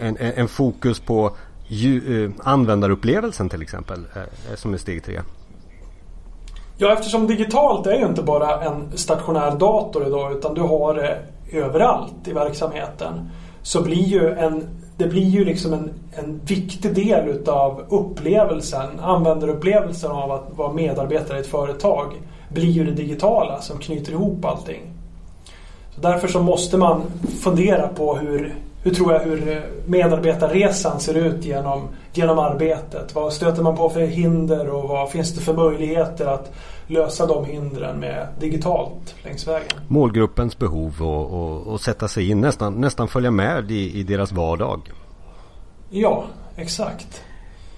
[0.00, 1.36] En, en, en fokus på
[1.68, 5.20] ju, eh, användarupplevelsen till exempel eh, eh, som är steg tre.
[6.78, 11.18] Ja, eftersom digitalt är ju inte bara en stationär dator idag utan du har det
[11.52, 13.30] överallt i verksamheten.
[13.62, 20.10] Så blir ju en, det blir ju liksom en, en viktig del utav upplevelsen, användarupplevelsen
[20.10, 22.12] av att vara medarbetare i ett företag
[22.48, 24.82] blir ju det digitala som knyter ihop allting.
[25.94, 27.02] Så därför så måste man
[27.42, 28.54] fundera på hur,
[28.86, 33.14] hur tror jag hur medarbetarresan ser ut genom, genom arbetet?
[33.14, 36.52] Vad stöter man på för hinder och vad finns det för möjligheter att
[36.86, 39.68] lösa de hindren med digitalt längs vägen?
[39.88, 44.32] Målgruppens behov och, och, och sätta sig in, nästan, nästan följa med i, i deras
[44.32, 44.92] vardag.
[45.90, 46.24] Ja,
[46.56, 47.22] exakt.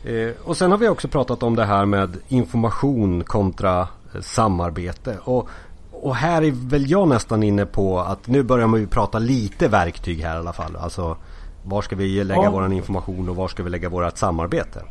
[0.04, 5.16] Eh, och sen har vi också pratat om det här med information kontra eh, samarbete.
[5.24, 5.48] Och
[6.03, 9.68] och här är väl jag nästan inne på att nu börjar man ju prata lite
[9.68, 10.76] verktyg här i alla fall.
[10.76, 11.16] Alltså
[11.64, 12.51] var ska vi lägga ja.
[12.51, 14.82] våran information och var ska vi lägga vårat samarbete?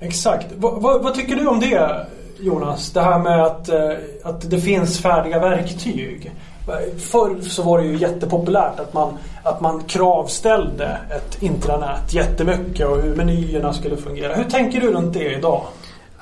[0.00, 0.46] Exakt.
[0.56, 2.06] vad, vad, vad tycker du om det
[2.38, 2.92] Jonas?
[2.92, 3.90] Det här med att, eh,
[4.22, 6.32] att det finns färdiga verktyg.
[6.98, 13.02] Förr så var det ju jättepopulärt att man, att man kravställde ett intranät jättemycket och
[13.02, 14.34] hur menyerna skulle fungera.
[14.34, 15.62] Hur tänker du runt det idag?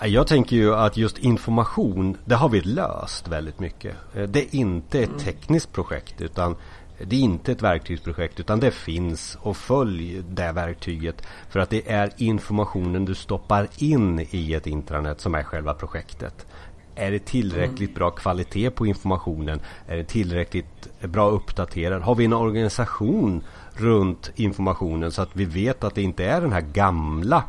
[0.02, 3.96] Jag tänker ju att just information, det har vi löst väldigt mycket.
[4.14, 5.20] Eh, det är inte ett mm.
[5.20, 6.56] tekniskt projekt utan
[6.98, 11.26] det är inte ett verktygsprojekt utan det finns och följ det verktyget.
[11.48, 16.46] För att det är informationen du stoppar in i ett intranät som är själva projektet.
[16.94, 17.94] Är det tillräckligt mm.
[17.94, 19.60] bra kvalitet på informationen?
[19.86, 22.02] Är det tillräckligt bra uppdaterad?
[22.02, 26.52] Har vi en organisation runt informationen så att vi vet att det inte är den
[26.52, 27.44] här gamla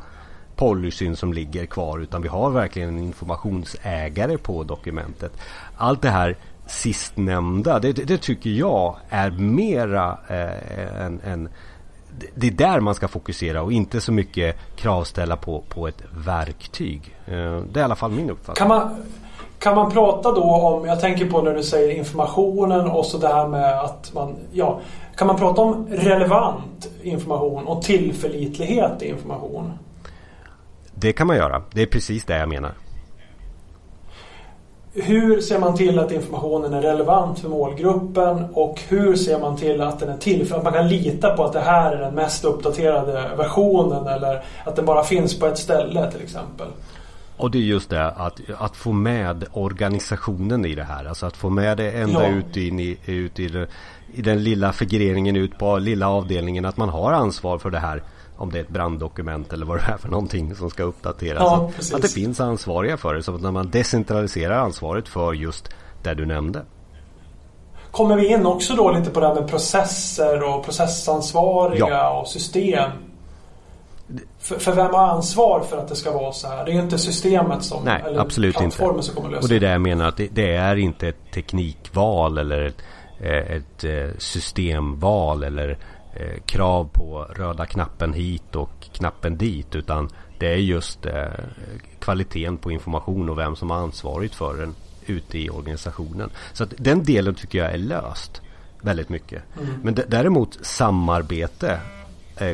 [0.56, 5.32] policyn som ligger kvar utan vi har verkligen en informationsägare på dokumentet.
[5.78, 6.38] Allt det här
[6.68, 11.50] sistnämnda, det, det, tycker jag är mera eh, en, en
[12.36, 17.16] det är där man ska fokusera och inte så mycket kravställa på, på ett verktyg.
[17.26, 18.56] Eh, det är i alla fall min uppfattning.
[18.56, 18.96] Kan man,
[19.60, 23.28] kan man prata då om, jag tänker på när du säger informationen och så det
[23.28, 24.80] här med att man, ja,
[25.18, 29.72] kan man prata om relevant information och tillförlitlighet i information?
[30.96, 31.62] Det kan man göra.
[31.74, 32.72] Det är precis det jag menar.
[34.94, 39.82] Hur ser man till att informationen är relevant för målgruppen och hur ser man till
[39.82, 42.16] att den är till för att man kan lita på att det här är den
[42.16, 46.68] mest uppdaterade versionen eller att den bara finns på ett ställe till exempel?
[47.38, 51.06] Och det är just det att, att få med organisationen i det här.
[51.06, 52.30] Alltså att få med det ända ja.
[52.30, 53.66] ut, in i, ut i,
[54.14, 56.66] i den lilla figureringen ut på lilla avdelningen.
[56.66, 58.04] Att man har ansvar för det här.
[58.38, 61.40] Om det är ett branddokument eller vad det är för någonting som ska uppdateras.
[61.40, 63.24] Ja, att det finns ansvariga för det.
[63.24, 65.70] Så att när man decentraliserar ansvaret för just
[66.04, 66.62] det du nämnde.
[67.92, 72.20] Kommer vi in också då lite på det här med processer och processansvariga ja.
[72.20, 72.92] och system?
[74.40, 76.66] För, för, vem har ansvar för att det ska vara så här?
[76.66, 79.06] Det är inte systemet som Nej, eller absolut plattformen inte.
[79.06, 81.32] som kommer lösa Och det är det jag menar att det, det är inte ett
[81.34, 82.78] teknikval eller ett,
[83.20, 85.78] eh, ett eh, systemval eller
[86.16, 90.10] eh, krav på röda knappen hit och knappen dit utan
[90.40, 91.08] det är just
[92.00, 96.30] kvaliteten på information och vem som har ansvaret för den ute i organisationen.
[96.54, 98.42] Så att den delen tycker jag är löst
[98.82, 99.44] väldigt mycket.
[99.62, 99.74] Mm.
[99.84, 101.80] Men däremot samarbete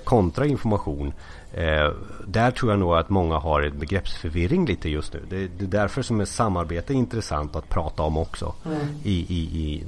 [0.03, 1.14] kontra information
[1.53, 1.91] Eh,
[2.28, 5.22] där tror jag nog att många har en begreppsförvirring lite just nu.
[5.30, 8.53] Det, det är därför som är samarbete intressant att prata om också.
[8.66, 8.78] Mm.
[9.03, 9.39] I, i,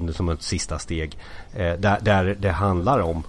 [0.08, 1.18] i, som ett sista steg.
[1.54, 3.24] Eh, där, där det handlar om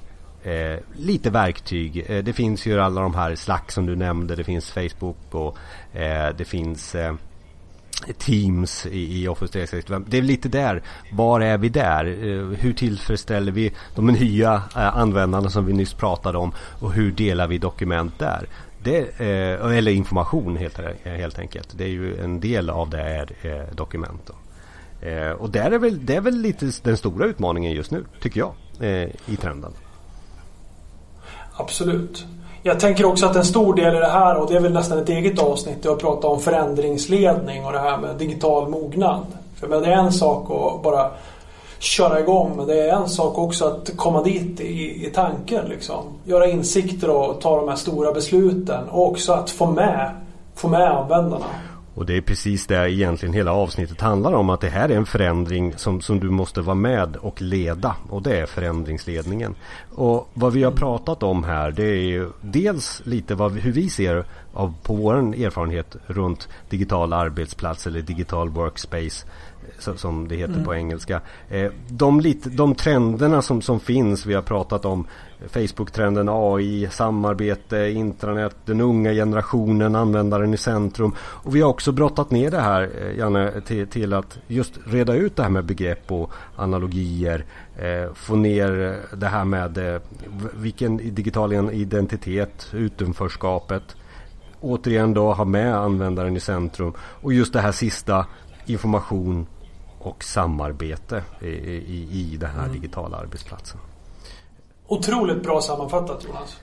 [0.44, 2.04] eh, lite verktyg.
[2.08, 4.36] Eh, det finns ju alla de här Slack som du nämnde.
[4.36, 5.58] Det finns Facebook och
[5.98, 7.14] eh, det finns eh,
[8.18, 10.04] Teams i, i Office 365.
[10.08, 10.82] Det är lite där.
[11.12, 12.06] Var är vi där?
[12.06, 16.52] Eh, hur tillfredsställer vi de nya eh, användarna som vi nyss pratade om?
[16.80, 18.46] Och hur delar vi dokument där?
[18.82, 21.68] Det, eh, eller information helt, helt enkelt.
[21.78, 24.30] Det är ju en del av det är dokument.
[25.38, 28.54] och där är väl, det är väl lite den stora utmaningen just nu, tycker jag,
[29.26, 29.72] i trenden.
[31.56, 32.24] Absolut.
[32.62, 34.98] Jag tänker också att en stor del i det här, och det är väl nästan
[34.98, 39.26] ett eget avsnitt, är att prata om förändringsledning och det här med digital mognad.
[39.60, 41.10] För det är en sak att bara
[41.78, 45.68] köra igång, men det är en sak också att komma dit i, i tanken.
[45.68, 46.04] Liksom.
[46.24, 50.10] Göra insikter och ta de här stora besluten och också att få med,
[50.54, 51.46] få med användarna.
[51.94, 54.50] Och det är precis det egentligen hela avsnittet handlar om.
[54.50, 57.96] Att det här är en förändring som, som du måste vara med och leda.
[58.08, 59.54] Och det är förändringsledningen.
[59.94, 63.88] Och vad vi har pratat om här det är ju dels lite vad, hur vi
[63.88, 69.26] ser av, på vår erfarenhet runt digital arbetsplats eller digital workspace
[69.78, 70.64] som det heter mm.
[70.64, 71.20] på engelska.
[71.48, 75.06] Eh, de, lite, de trenderna som, som finns, vi har pratat om
[75.48, 81.14] Facebook-trenden, AI, samarbete, intranät, den unga generationen, användaren i centrum.
[81.18, 85.14] Och vi har också brottat ner det här, eh, Janne, till, till att just reda
[85.14, 87.44] ut det här med begrepp och analogier.
[87.76, 90.00] Eh, få ner det här med eh,
[90.54, 93.82] vilken digital identitet, utanförskapet.
[94.60, 96.92] Återigen då ha med användaren i centrum.
[96.98, 98.26] Och just det här sista,
[98.66, 99.46] information
[99.98, 102.72] och samarbete i, i, i den här mm.
[102.72, 103.80] digitala arbetsplatsen.
[104.86, 106.56] Otroligt bra sammanfattat Jonas.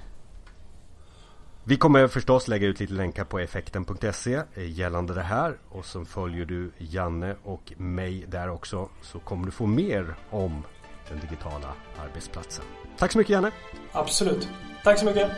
[1.63, 6.45] Vi kommer förstås lägga ut lite länkar på effekten.se gällande det här och så följer
[6.45, 10.63] du Janne och mig där också så kommer du få mer om
[11.09, 11.73] den digitala
[12.03, 12.65] arbetsplatsen.
[12.97, 13.51] Tack så mycket Janne!
[13.91, 14.49] Absolut.
[14.83, 15.31] Tack så mycket!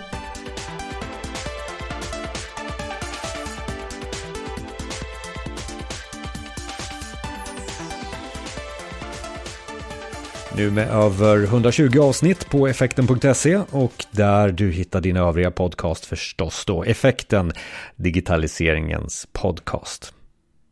[10.57, 16.65] Nu med över 120 avsnitt på effekten.se och där du hittar din övriga podcast förstås
[16.65, 16.83] då.
[16.83, 17.51] Effekten,
[17.95, 20.13] digitaliseringens podcast.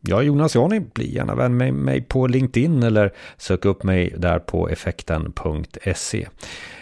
[0.00, 4.14] Jag är Jonas Jani, bli gärna vän med mig på LinkedIn eller sök upp mig
[4.16, 6.28] där på effekten.se.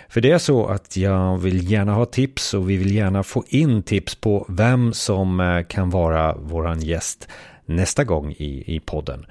[0.08, 3.44] För det är så att jag vill gärna ha tips och vi vill gärna få
[3.48, 7.28] in tips på vem som eh, kan vara våran gäst
[7.64, 9.26] nästa gång i, i podden.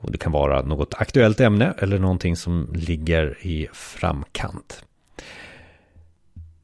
[0.00, 4.84] Och det kan vara något aktuellt ämne eller någonting som ligger i framkant.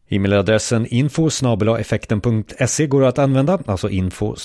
[0.09, 1.31] E-mailadressen info
[1.79, 4.37] effekten.se går att använda, alltså info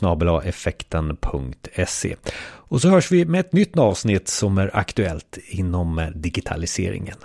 [0.43, 2.15] effekten.se.
[2.43, 7.17] Och så hörs vi med ett nytt avsnitt som är aktuellt inom digitaliseringen.